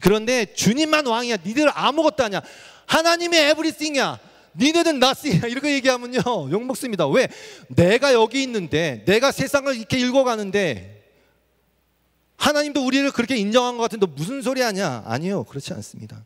[0.00, 1.38] 그런데 주님만 왕이야.
[1.44, 2.42] 니들 아무것도 아니야.
[2.86, 4.20] 하나님의 에브리띵이야.
[4.56, 5.46] 니네는 나스야.
[5.48, 6.20] 이렇게 얘기하면요.
[6.50, 7.08] 욕먹습니다.
[7.08, 7.28] 왜?
[7.68, 11.04] 내가 여기 있는데 내가 세상을 이렇게 읽어가는데
[12.36, 15.02] 하나님도 우리를 그렇게 인정한 것 같은데 무슨 소리 하냐?
[15.06, 15.44] 아니요.
[15.44, 16.24] 그렇지 않습니다.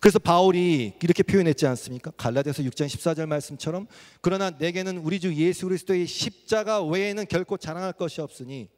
[0.00, 2.10] 그래서 바울이 이렇게 표현했지 않습니까?
[2.12, 3.86] 갈라디아서 6장 14절 말씀처럼
[4.20, 8.68] 그러나 내게는 우리 주 예수 그리스도의 십자가 외에는 결코 자랑할 것이 없으니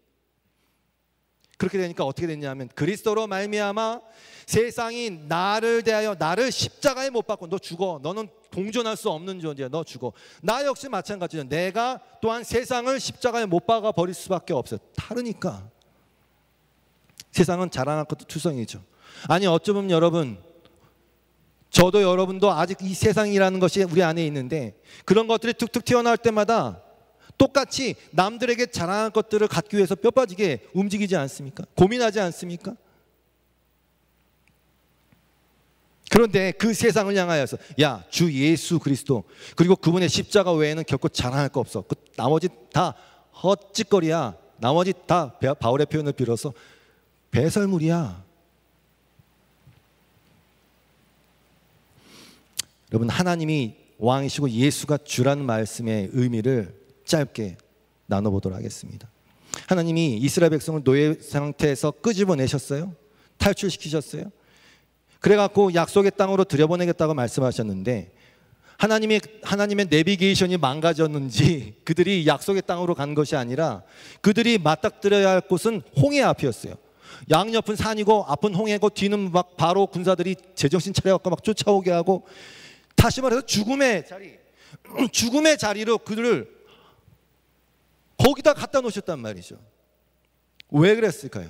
[1.61, 4.00] 그렇게 되니까 어떻게 됐냐면 그리스도로 말미암아
[4.46, 8.00] 세상이 나를 대하여 나를 십자가에 못 박고 너 죽어.
[8.02, 9.68] 너는 공존할 수 없는 존재야.
[9.68, 10.14] 너 죽어.
[10.42, 11.44] 나 역시 마찬가지야.
[11.44, 15.68] 내가 또한 세상을 십자가에 못 박아 버릴 수밖에 없어요 다르니까.
[17.30, 18.83] 세상은 자랑할 것도 투성이죠.
[19.28, 20.42] 아니 어쩌면 여러분
[21.70, 26.83] 저도 여러분도 아직 이 세상이라는 것이 우리 안에 있는데 그런 것들이 툭툭 튀어나올 때마다
[27.38, 31.64] 똑같이 남들에게 자랑할 것들을 갖기 위해서 뼈 빠지게 움직이지 않습니까?
[31.76, 32.74] 고민하지 않습니까?
[36.11, 39.22] 그런데 그 세상을 향하여서 야 주 예수 그리스도
[39.54, 41.83] 그리고 그분의 십자가 외에는 결코 자랑할 거 없어.
[41.83, 42.94] 그 나머지 다
[43.42, 44.37] 헛짓거리야.
[44.59, 46.52] 나머지 다 바울의 표현을 빌어서
[47.30, 48.24] 배설물이야.
[52.92, 56.74] 여러분 하나님이 왕이시고 예수가 주라는 말씀의 의미를
[57.05, 57.57] 짧게
[58.07, 59.11] 나눠보도록 하겠습니다.
[59.66, 62.94] 하나님이 이스라엘 백성을 노예 상태에서 끄집어내셨어요.
[63.38, 64.24] 탈출시키셨어요.
[65.20, 68.12] 그래갖고 약속의 땅으로 들여보내겠다고 말씀하셨는데
[68.79, 73.83] 하나님의 하나님의 내비게이션이 망가졌는지 그들이 약속의 땅으로 간 것이 아니라
[74.22, 76.74] 그들이 맞닥뜨려야 할 곳은 홍해 앞이었어요.
[77.31, 82.24] 양옆은 산이고 앞은 홍해고 뒤는 막 바로 군사들이 제정신 차려갖고 막 쫓아오게 하고
[83.01, 84.39] 다시 말해서 죽음의 자리,
[85.11, 86.61] 죽음의 자리로 그들을
[88.19, 89.57] 거기다 갖다 놓으셨단 말이죠.
[90.69, 91.49] 왜 그랬을까요?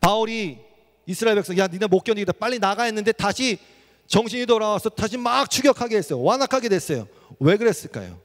[0.00, 0.58] 바울이
[1.04, 2.32] 이스라엘 백성, 야, 니네 못 견디겠다.
[2.32, 3.58] 빨리 나가 했는데 다시
[4.06, 6.22] 정신이 돌아와서 다시 막 추격하게 했어요.
[6.22, 7.06] 완악하게 됐어요.
[7.38, 8.18] 왜 그랬을까요?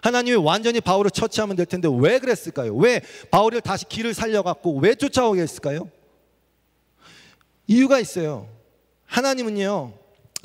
[0.00, 2.74] 하나님이 완전히 바울을 처치하면 될 텐데 왜 그랬을까요?
[2.74, 5.90] 왜 바울을 다시 길을 살려갖고 왜 쫓아오게 했을까요?
[7.66, 8.48] 이유가 있어요.
[9.04, 9.99] 하나님은요,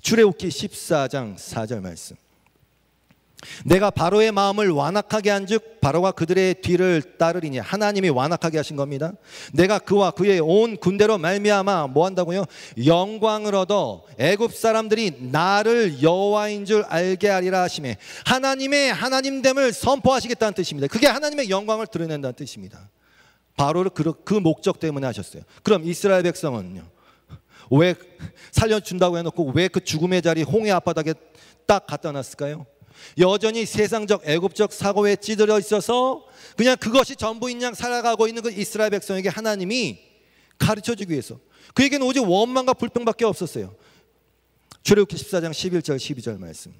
[0.05, 2.15] 출애굽기 14장 4절 말씀.
[3.63, 9.13] 내가 바로의 마음을 완악하게 한즉 바로가 그들의 뒤를 따르리니 하나님이 완악하게 하신 겁니다.
[9.51, 12.45] 내가 그와 그의 온 군대로 말미암아 뭐 한다고요?
[12.85, 20.87] 영광을 얻어 애굽 사람들이 나를 여호와인 줄 알게 하리라 하심에 하나님의 하나님됨을 선포하시겠다는 뜻입니다.
[20.87, 22.91] 그게 하나님의 영광을 드러낸다는 뜻입니다.
[23.57, 25.41] 바로를 그, 그 목적 때문에 하셨어요.
[25.63, 26.94] 그럼 이스라엘 백성은요?
[27.71, 27.95] 왜
[28.51, 31.13] 살려준다고 해놓고 왜 그 죽음의 자리 홍해 앞바닥에
[31.65, 32.65] 딱 갖다 놨을까요?
[33.19, 36.25] 여전히 세상적 애굽적 사고에 찌들어 있어서
[36.56, 39.99] 그냥 그것이 전부인 양 살아가고 있는 그 이스라엘 백성에게 하나님이
[40.58, 41.38] 가르쳐 주기 위해서
[41.73, 43.75] 그에게는 오직 원망과 불평밖에 없었어요.
[44.84, 46.73] 출애굽기 14장 11절 12절 말씀.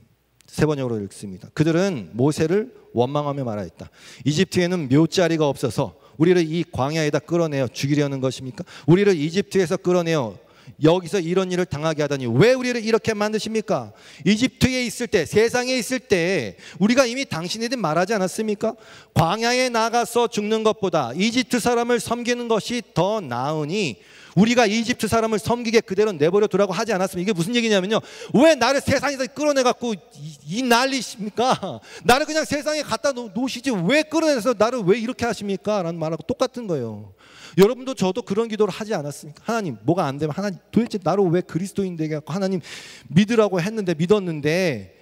[0.48, 1.50] 세 번역으로 읽습니다.
[1.54, 3.90] 그들은 모세를 원망하며 말하였다.
[4.24, 8.64] 이집트에는 묘자리가 없어서 우리를 이 광야에다 끌어내어 죽이려는 것입니까?
[8.88, 10.38] 우리를 이집트에서 끌어내어
[10.84, 13.94] 여기서 이런 일을 당하게 하다니 왜 우리를 이렇게 만드십니까?
[14.26, 18.76] 이집트에 있을 때, 세상에 있을 때 우리가 이미 당신에게 말하지 않았습니까?
[19.14, 23.98] 광야에 나가서 죽는 것보다 이집트 사람을 섬기는 것이 더 나으니
[24.36, 27.30] 우리가 이집트 사람을 섬기게 그대로 내버려 두라고 하지 않았습니까?
[27.30, 28.02] 이게 무슨 얘기냐면요.
[28.34, 29.98] 왜 나를 세상에서 끌어내 갖고 이,
[30.46, 31.80] 이 난리십니까?
[32.04, 35.82] 나를 그냥 세상에 갖다 놓으시지 왜 끌어내서 나를 왜 이렇게 하십니까?
[35.82, 37.14] 라는 말하고 똑같은 거예요.
[37.58, 39.42] 여러분도 저도 그런 기도를 하지 않았습니까?
[39.46, 42.60] 하나님 뭐가 안 되면 하나님 도대체 나를 왜 그리스도인 되게 갖고 하나님
[43.08, 44.96] 믿으라고 했는데 믿었는데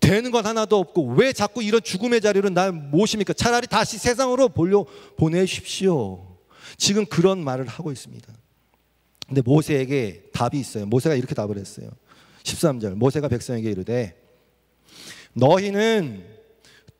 [0.00, 3.32] 되는 것 하나도 없고 왜 자꾸 이런 죽음의 자리로 날 모십니까?
[3.32, 4.84] 차라리 다시 세상으로 보려
[5.16, 6.26] 보내십시오.
[6.76, 8.32] 지금 그런 말을 하고 있습니다.
[9.26, 10.86] 근데 모세에게 답이 있어요.
[10.86, 11.90] 모세가 이렇게 답을 했어요.
[12.44, 12.94] 13절.
[12.94, 14.16] 모세가 백성에게 이르되
[15.32, 16.24] 너희는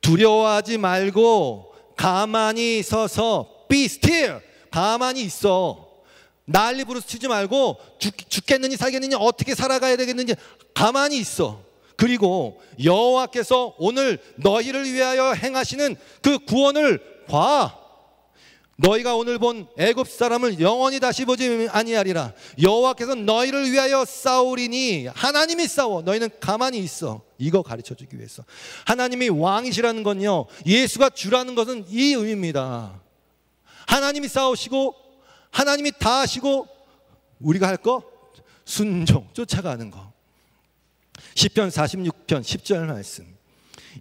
[0.00, 5.88] 두려워하지 말고 가만히 서서 be still 가만히 있어.
[6.44, 10.34] 난리 부르치지 말고 죽, 죽겠느니 살겠느니 어떻게 살아가야 되겠는지
[10.74, 11.62] 가만히 있어.
[11.96, 17.76] 그리고 여호와께서 오늘 너희를 위하여 행하시는 그 구원을 봐.
[18.76, 22.32] 너희가 오늘 본 애굽 사람을 영원히 다시 보지 아니하리라.
[22.62, 26.00] 여호와께서 너희를 위하여 싸우리니 하나님이 싸워.
[26.00, 27.20] 너희는 가만히 있어.
[27.36, 28.42] 이거 가르쳐 주기 위해서.
[28.86, 30.46] 하나님이 왕이시라는 건요.
[30.64, 32.98] 예수가 주라는 것은 이 의미입니다.
[33.90, 34.94] 하나님이 싸우시고
[35.50, 36.68] 하나님이 다 하시고
[37.40, 38.02] 우리가 할 거
[38.64, 40.12] 순종 쫓아가는 거.
[41.34, 43.26] 시편 46편 10절 말씀.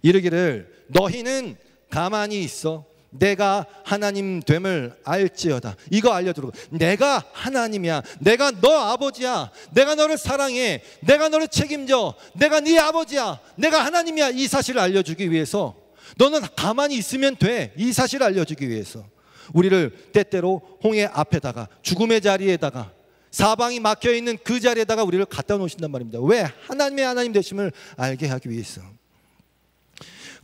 [0.02, 1.56] 이르기를 너희는
[1.90, 5.74] 가만히 있어 내가 하나님 됨을 알지어다.
[5.90, 8.02] 이거 알려주고 내가 하나님이야.
[8.20, 9.50] 내가 너 아버지야.
[9.72, 10.84] 내가 너를 사랑해.
[11.00, 12.14] 내가 너를 책임져.
[12.36, 13.40] 내가 네 아버지야.
[13.56, 14.30] 내가 하나님이야.
[14.30, 15.74] 이 사실을 알려주기 위해서
[16.16, 17.74] 너는 가만히 있으면 돼.
[17.76, 19.04] 이 사실을 알려주기 위해서
[19.52, 22.92] 우리를 때때로 홍해 앞에다가 죽음의 자리에다가
[23.30, 26.20] 사방이 막혀 있는 그 자리에다가 우리를 갖다 놓으신단 말입니다.
[26.20, 26.48] 왜?
[26.66, 28.80] 하나님의 하나님 되심을 알게 하기 위해서.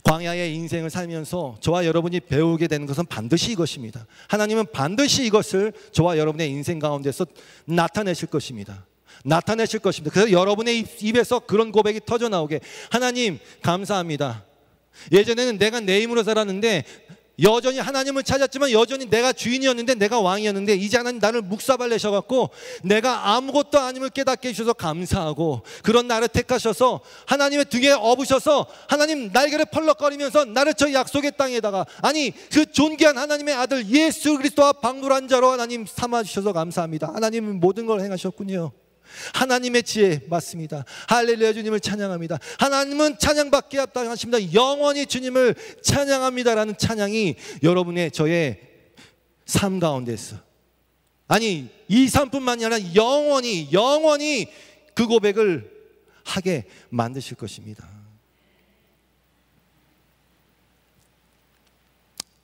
[0.03, 4.05] 광야의 인생을 살면서 저와 여러분이 배우게 되는 것은 반드시 이것입니다.
[4.29, 7.25] 하나님은 반드시 이것을 저와 여러분의 인생 가운데서
[7.65, 8.85] 나타내실 것입니다.
[9.25, 10.13] 나타내실 것입니다.
[10.13, 14.45] 그래서 여러분의 입에서 그런 고백이 터져 나오게 하나님 감사합니다.
[15.11, 16.85] 예전에는 내가 내 힘으로 살았는데
[17.43, 22.49] 여전히 하나님을 찾았지만 여전히 내가 주인이었는데 내가 왕이었는데 이제 하나님 나를 묵사발 내셔갖고
[22.83, 30.45] 내가 아무것도 아님을 깨닫게 해주셔서 감사하고 그런 나를 택하셔서 하나님의 등에 업으셔서 하나님 날개를 펄럭거리면서
[30.45, 36.53] 나를 저 약속의 땅에다가 아니 그 존귀한 하나님의 아들 예수 그리스도와 방불한 자로 하나님 삼아주셔서
[36.53, 37.11] 감사합니다.
[37.13, 38.71] 하나님은 모든 걸 행하셨군요
[39.33, 40.85] 하나님의 지혜 맞습니다.
[41.07, 42.39] 할렐루야 주님을 찬양합니다.
[42.59, 44.53] 하나님은 찬양받게 합당하십니다.
[44.53, 48.59] 영원히 주님을 찬양합니다라는 찬양이 여러분의 저의
[49.45, 50.37] 삶 가운데서
[51.27, 54.47] 아니 이 삶뿐만이 아니라 영원히 영원히
[54.93, 55.71] 그 고백을
[56.23, 57.87] 하게 만드실 것입니다.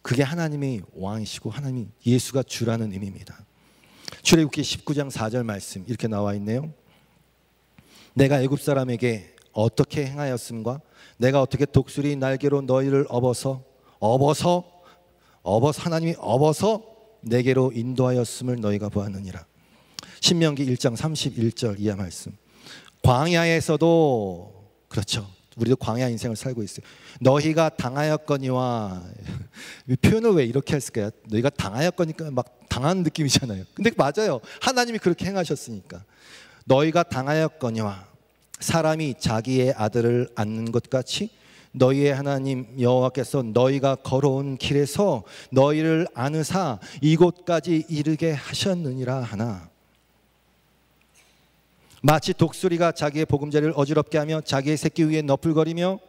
[0.02, 3.46] 그게 하나님이 왕이시고 하나님이 예수가 주라는 의미입니다.
[4.24, 6.74] 출애굽기 19장 4절 말씀 이렇게 나와 있네요.
[8.14, 10.80] 내가 애굽 사람에게 어떻게 행하였음과
[11.18, 13.64] 내가 어떻게 독수리 날개로 너희를 업어서
[14.00, 14.64] 업어서
[15.42, 16.84] 업어서 하나님이 업어서
[17.22, 19.46] 내게로 인도하였음을 너희가 보았느니라.
[20.22, 22.36] 신명기 1장 31절 이하 말씀.
[23.04, 25.28] 광야에서도 그렇죠.
[25.58, 26.86] 우리도 광야 인생을 살고 있어요.
[27.20, 29.04] 너희가 당하였거니와
[30.02, 31.12] 표현을 왜 이렇게 했을까요?
[31.28, 33.66] 너희가 당하였거니까 막 당한 느낌이잖아요.
[33.74, 34.40] 근데 맞아요.
[34.62, 36.04] 하나님이 그렇게 행하셨으니까.
[36.66, 38.08] 너희가 당하였거니와
[38.60, 41.30] 사람이 자기의 아들을 안는 것 같이
[41.74, 49.70] 너희의 하나님 여호와께서 너희가 걸어온 길에서 너희를 안으사 이곳까지 이르게 하셨느니라 하나
[52.06, 56.00] 마치 독수리가 자기의 보금자리를 어지럽게 하며 자기의 새끼 위에 너풀거리며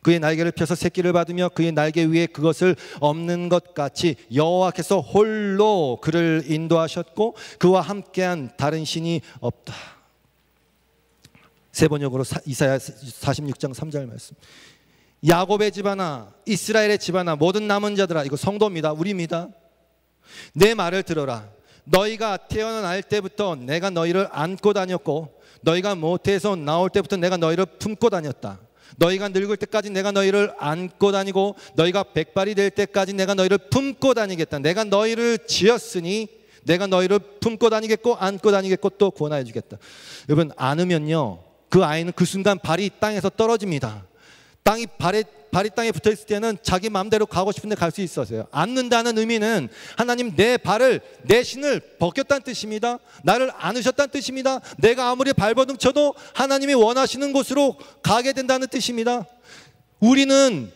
[0.00, 6.44] 그의 날개를 펴서 새끼를 받으며 그의 날개 위에 그것을 없는 것 같이 여호와께서 홀로 그를
[6.46, 9.74] 인도하셨고 그와 함께한 다른 신이 없다.
[11.72, 14.36] 세 번역으로 이사야 46장 3절 말씀.
[15.26, 18.92] 야곱의 집안아 이스라엘의 집안아 모든 남은 자들아 이거 성도입니다.
[18.92, 19.48] 우리입니다.
[20.54, 21.50] 내 말을 들어라.
[21.84, 28.58] 너희가 태어날 때부터 내가 너희를 안고 다녔고 너희가 모태에서 나올 때부터 내가 너희를 품고 다녔다.
[28.96, 34.58] 너희가 늙을 때까지 내가 너희를 안고 다니고 너희가 백발이 될 때까지 내가 너희를 품고 다니겠다.
[34.58, 36.28] 내가 너희를 지었으니
[36.64, 39.78] 내가 너희를 품고 다니겠고 안고 다니겠고 또 구원하여 주겠다.
[40.28, 41.42] 여러분 안으면요.
[41.68, 44.04] 그 아이는 그 순간 발이 땅에서 떨어집니다.
[44.62, 48.46] 땅이 발에 발이 땅에 붙어 있을 때는 자기 마음대로 가고 싶은데 갈 수 있었어요.
[48.50, 52.98] 앉는다는 의미는 하나님 내 발을 내 신을 벗겼다는 뜻입니다.
[53.22, 54.60] 나를 안으셨다는 뜻입니다.
[54.78, 59.26] 내가 아무리 발버둥 쳐도 하나님이 원하시는 곳으로 가게 된다는 뜻입니다.
[60.00, 60.72] 우리는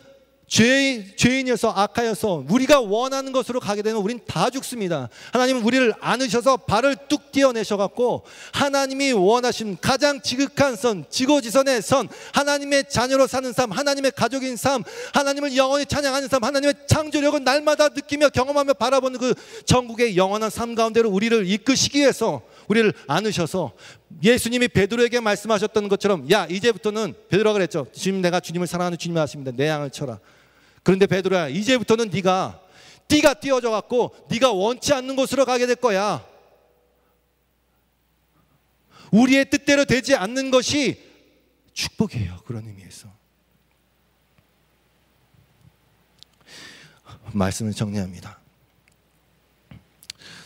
[0.47, 5.09] 죄, 죄인이어서 악하여서 우리가 원하는 것으로 가게 되면 우린 다 죽습니다.
[5.33, 13.27] 하나님은 우리를 안으셔서 발을 뚝 띄어내셔갖고 하나님이 원하신 가장 지극한 선, 지고지선의 선, 하나님의 자녀로
[13.27, 19.19] 사는 삶, 하나님의 가족인 삶, 하나님을 영원히 찬양하는 삶, 하나님의 창조력을 날마다 느끼며 경험하며 바라보는
[19.19, 19.33] 그
[19.65, 23.73] 전국의 영원한 삶 가운데로 우리를 이끄시기 위해서 우리를 안으셔서
[24.23, 27.87] 예수님이 베드로에게 말씀하셨던 것처럼 야 이제부터는 베드로가 그랬죠.
[27.91, 29.51] 주님 내가 주님을 사랑하는 주님을 아십니다.
[29.53, 30.19] 내 양을 쳐라.
[30.87, 32.61] 그런데 베드로야 이제부터는 네가
[33.09, 36.25] 띠가 띄어져 갖고 네가 원치 않는 곳으로 가게 될 거야.
[39.11, 41.03] 우리의 뜻대로 되지 않는 것이
[41.73, 42.37] 축복이에요.
[42.45, 43.09] 그런 의미에서.
[47.33, 48.39] 말씀을 정리합니다.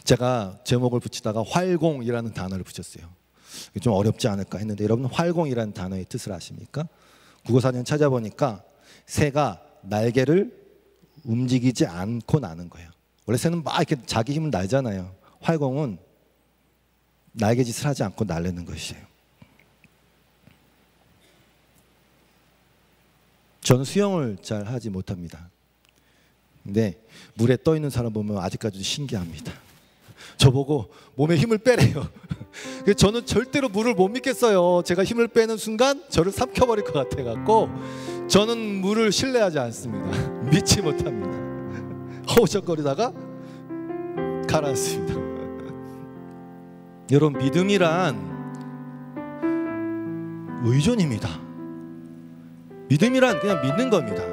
[0.04, 3.08] 제가 제목을 붙이다가 활공이라는 단어를 붙였어요.
[3.80, 6.88] 좀 어렵지 않을까 했는데 여러분 활공이라는 단어의 뜻을 아십니까?
[7.46, 8.64] 국어사전 찾아보니까
[9.06, 10.60] 새가 날개를
[11.24, 12.90] 움직이지 않고 나는 거예요.
[13.26, 15.14] 원래 새는 막 이렇게 자기 힘을 날잖아요.
[15.42, 15.98] 활공은
[17.34, 19.12] 날개짓을 하지 않고 날리는 것이에요.
[23.62, 25.50] 저는 수영을 잘 하지 못합니다.
[26.64, 27.02] 근데
[27.36, 29.54] 물에 떠 있는 사람 보면 아직까지도 신기합니다.
[30.38, 32.08] 저보고 몸에 힘을 빼래요.
[32.98, 34.84] 저는 절대로 물을 못 믿겠어요.
[34.84, 37.70] 제가 힘을 빼는 순간 저를 삼켜버릴 것 같아갖고
[38.32, 40.08] 저는 물을 신뢰하지 않습니다.
[40.50, 41.38] 믿지 못합니다.
[42.34, 43.12] 허우적거리다가
[44.48, 45.20] 가라앉습니다.
[47.12, 48.32] 여러분 믿음이란
[50.64, 51.28] 의존입니다.
[52.88, 54.24] 믿음이란 그냥 믿는 겁니다.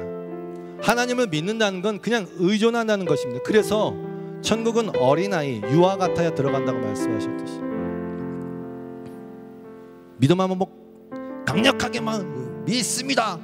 [0.81, 3.41] 하나님을 믿는다는 건 그냥 의존한다는 것입니다.
[3.43, 3.93] 그래서
[4.41, 7.59] 천국은 어린아이, 유아 같아야 들어간다고 말씀하셨듯이.
[10.19, 13.37] 믿음 하면 뭐 강력하게만 믿습니다.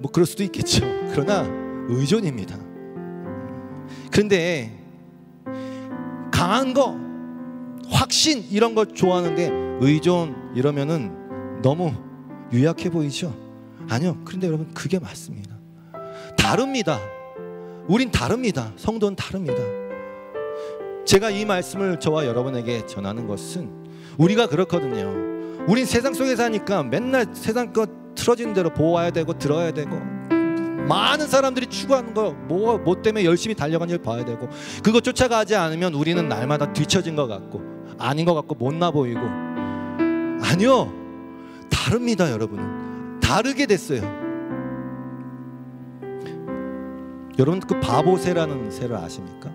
[0.00, 0.84] 뭐 그럴 수도 있겠죠.
[1.12, 1.46] 그러나
[1.88, 2.58] 의존입니다.
[4.10, 4.76] 그런데
[6.32, 6.98] 강한 거,
[7.90, 11.92] 확신 이런 걸 좋아하는데 의존 이러면은 너무
[12.52, 13.34] 유약해 보이죠.
[13.88, 14.16] 아니요.
[14.24, 15.56] 그런데 여러분 그게 맞습니다.
[16.36, 16.98] 다릅니다.
[17.88, 18.72] 우린 다릅니다.
[18.76, 19.62] 성도는 다릅니다.
[21.04, 23.70] 제가 이 말씀을 저와 여러분에게 전하는 것은
[24.16, 25.66] 우리가 그렇거든요.
[25.66, 29.90] 우린 세상 속에 사니까 맨날 세상 것 틀어진 대로 보아야 되고 들어야 되고
[30.88, 34.48] 많은 사람들이 추구하는 거 뭐 뭐 때문에 열심히 달려가는 일 봐야 되고
[34.82, 37.60] 그거 쫓아가지 않으면 우리는 날마다 뒤처진 것 같고
[37.98, 39.20] 아닌 것 같고 못나 보이고
[40.42, 40.92] 아니요
[41.70, 44.00] 다릅니다 여러분 다르게 됐어요.
[47.38, 49.50] 여러분 그 바보새라는 새를 아십니까?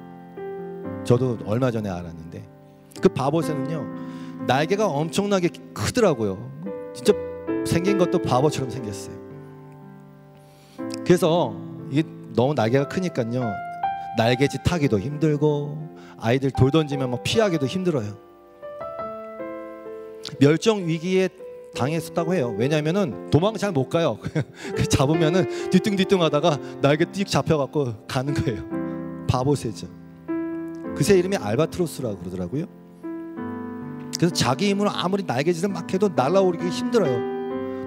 [1.04, 2.48] 저도 얼마 전에 알았는데
[3.02, 6.52] 그 바보새는요 날개가 엄청나게 크더라고요.
[6.96, 7.14] 진짜
[7.66, 9.16] 생긴 것도 바보처럼 생겼어요
[11.06, 11.56] 그래서
[11.92, 12.04] 이게
[12.36, 13.52] 너무 날개가 크니까요
[14.18, 18.18] 날개짓 타기도 힘들고 아이들 돌 던지면 막 피하기도 힘들어요
[20.40, 21.30] 멸종 위기에
[21.76, 22.56] 당했었다고 해요.
[22.58, 24.18] 왜냐하면은 도망 잘 못 가요.
[24.90, 28.64] 잡으면은 뒤뚱뒤뚱하다가 날개 띡 잡혀갖고 가는 거예요.
[29.28, 29.88] 바보새죠.
[30.96, 32.66] 그새 이름이 알바트로스라고 그러더라고요.
[34.18, 37.35] 그래서 자기 힘으로 아무리 날개짓을 막 해도 날아오르기 힘들어요.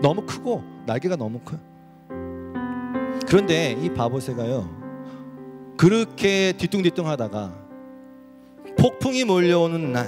[0.02, 1.58] 너무 크고 날개가 너무 커요.
[3.26, 4.68] 그런데 이 바보새가요.
[5.76, 7.54] 그렇게 뒤뚱뒤뚱하다가
[8.78, 10.06] 폭풍이 몰려오는 날,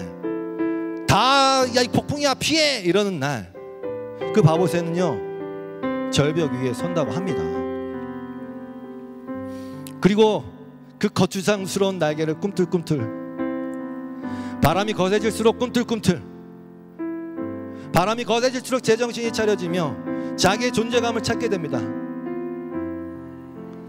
[1.06, 3.52] 다 야 이 폭풍이야 피해 이러는 날,
[4.34, 7.42] 그 바보새는요 절벽 위에 선다고 합니다.
[10.00, 10.44] 그리고
[10.98, 13.20] 그 거추장스러운 날개를 꿈틀꿈틀
[14.62, 16.22] 바람이 거세질수록 꿈틀꿈틀
[17.92, 21.78] 바람이 거세질수록 제정신이 차려지며 자기의 존재감을 찾게 됩니다.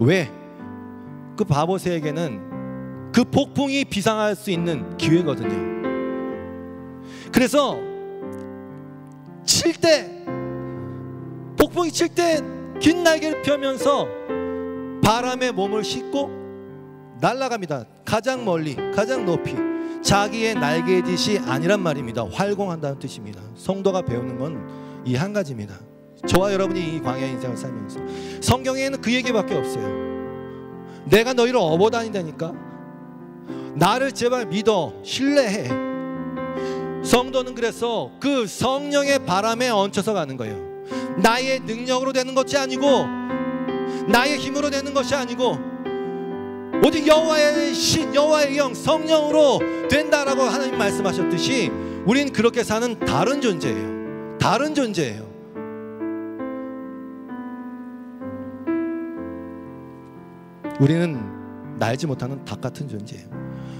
[0.00, 0.30] 왜?
[1.36, 5.72] 그 바보새에게는 그 폭풍이 비상할 수 있는 기회거든요.
[7.32, 7.78] 그래서
[9.44, 10.24] 칠 때
[11.56, 12.40] 폭풍이 칠 때
[12.80, 14.08] 긴 날개를 펴면서
[15.04, 16.30] 바람에 몸을 싣고
[17.20, 17.84] 날아갑니다.
[18.04, 19.54] 가장 멀리, 가장 높이.
[20.02, 22.24] 자기의 날개짓이 아니란 말입니다.
[22.32, 23.40] 활공한다는 뜻입니다.
[23.56, 25.74] 성도가 배우는 건 이 한 가지입니다.
[26.28, 27.98] 저와 여러분이 이 광야 인생을 살면서
[28.40, 31.02] 성경에는 그 얘기밖에 없어요.
[31.06, 32.52] 내가 너희를 업어 다닌다니까.
[33.74, 35.68] 나를 제발 믿어 신뢰해.
[37.04, 40.56] 성도는 그래서 그 성령의 바람에 얹혀서 가는 거예요.
[41.20, 42.86] 나의 능력으로 되는 것이 아니고
[44.06, 45.58] 나의 힘으로 되는 것이 아니고
[46.84, 51.70] 오직 여호와의 신 여호와의 영 성령으로 된다라고 하나님 말씀하셨듯이
[52.04, 54.38] 우린 그렇게 사는 다른 존재예요.
[54.38, 55.30] 다른 존재예요.
[60.80, 63.28] 우리는 날지 못하는 닭 같은 존재예요.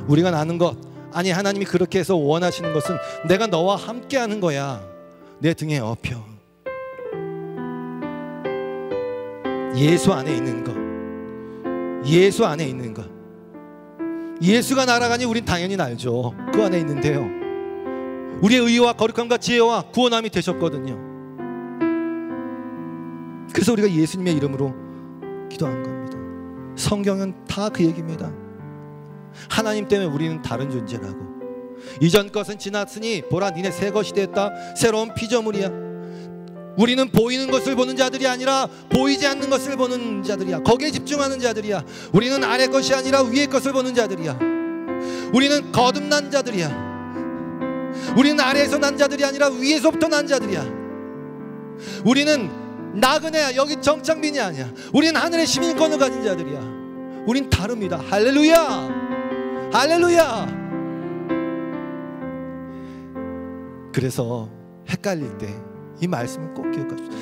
[0.06, 0.76] 우리가 나는 것
[1.12, 2.96] 아니 하나님이 그렇게 해서 원하시는 것은
[3.26, 4.80] 내가 너와 함께 하는 거야.
[5.40, 6.22] 내 등에 업혀.
[9.74, 10.81] 예수 안에 있는 것.
[12.06, 13.04] 예수 안에 있는 것.
[14.40, 16.34] 예수가 날아가니 우린 당연히 알죠.
[16.52, 17.28] 그 안에 있는데요.
[18.42, 20.98] 우리의 의와 거룩함과 지혜와 구원함이 되셨거든요.
[23.52, 24.74] 그래서 우리가 예수님의 이름으로
[25.48, 26.18] 기도한 겁니다.
[26.76, 28.32] 성경은 다 그 얘기입니다.
[29.48, 31.32] 하나님 때문에 우리는 다른 존재라고.
[32.00, 34.50] 이전 것은 지났으니 보라 니네 새 것이 됐다.
[34.76, 35.91] 새로운 피조물이야.
[36.76, 40.62] 우리는 보이는 것을 보는 자들이 아니라 보이지 않는 것을 보는 자들이야.
[40.62, 41.84] 거기에 집중하는 자들이야.
[42.12, 44.38] 우리는 아래 것이 아니라 위의 것을 보는 자들이야.
[45.34, 46.92] 우리는 거듭난 자들이야.
[48.16, 50.64] 우리는 아래에서 난 자들이 아니라 위에서부터 난 자들이야.
[52.04, 52.50] 우리는
[52.94, 53.56] 나그네야.
[53.56, 54.72] 여기 정착민이 아니야.
[54.92, 56.60] 우리는 하늘의 시민권을 가진 자들이야.
[57.26, 58.02] 우린 다릅니다.
[58.08, 59.70] 할렐루야.
[59.72, 60.62] 할렐루야.
[63.92, 64.48] 그래서
[64.88, 67.12] 헷갈릴 때 이 말씀을 꼭 기억하십시오.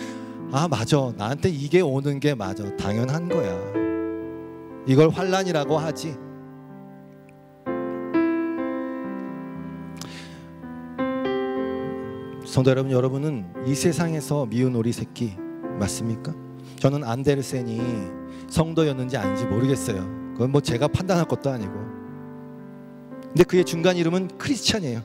[0.53, 3.57] 아 맞아 나한테 이게 오는 게 맞아 당연한 거야.
[4.87, 6.17] 이걸 환란이라고 하지.
[12.45, 15.37] 성도 여러분, 여러분은 이 세상에서 미운 오리 새끼
[15.79, 16.35] 맞습니까?
[16.81, 17.81] 저는 안데르센이
[18.49, 20.33] 성도였는지 아닌지 모르겠어요.
[20.33, 21.73] 그건 뭐 제가 판단할 것도 아니고.
[23.23, 25.03] 근데 그의 중간 이름은 크리스찬이에요.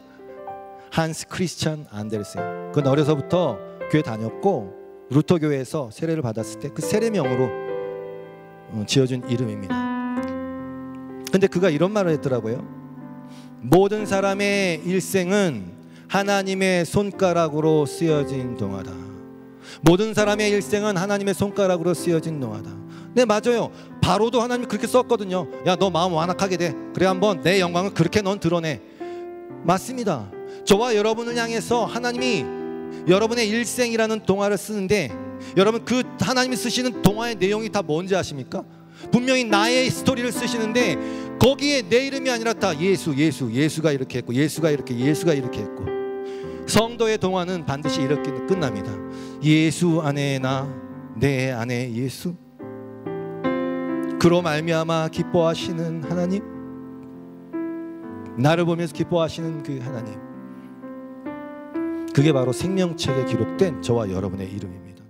[0.92, 2.72] 한스 크리스찬 안데르센.
[2.72, 3.58] 그건 어려서부터
[3.92, 4.74] 교회 다녔고
[5.12, 7.50] 루터 교회에서 세례를 받았을 때 그 세례명으로
[8.72, 9.76] 어, 지어준 이름입니다.
[11.32, 12.66] 근데 그가 이런 말을 했더라고요.
[13.62, 15.74] 모든 사람의 일생은
[16.08, 18.92] 하나님의 손가락으로 쓰여진 동화다.
[19.82, 22.72] 모든 사람의 일생은 하나님의 손가락으로 쓰여진 동화다.
[23.14, 23.72] 네 맞아요.
[24.02, 25.48] 바로도 하나님이 그렇게 썼거든요.
[25.66, 26.74] 야 너 마음 완악하게 돼.
[26.94, 28.82] 그래 한번 내 영광을 그렇게 넌 드러내.
[29.64, 30.32] 맞습니다.
[30.66, 32.46] 저와 여러분을 향해서 하나님이
[33.08, 35.12] 여러분의 일생이라는 동화를 쓰는데
[35.58, 38.64] 여러분 그 하나님이 쓰시는 동화의 내용이 다 뭔지 아십니까?
[39.12, 40.98] 분명히 나의 스토리를 쓰시는데
[41.40, 45.86] 거기에 내 이름이 아니라 다 예수, 예수, 예수가 이렇게 했고 예수가 이렇게 예수가 이렇게 했고
[46.66, 48.92] 성도의 동화는 반드시 이렇게 끝납니다.
[49.44, 50.68] 예수 안에 나,
[51.16, 52.36] 내 안에 예수.
[54.20, 56.42] 그로 말미암아 기뻐하시는 하나님,
[58.40, 60.35] 나를 보면서 기뻐하시는 그 하나님.
[62.16, 65.04] 그게 바로 생명책에 기록된 저와 여러분의 이름입니다.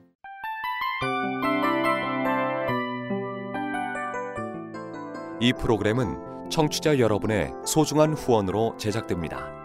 [5.40, 9.65] 이 프로그램은 청취자 여러분의 소중한 후원으로 제작됩니다.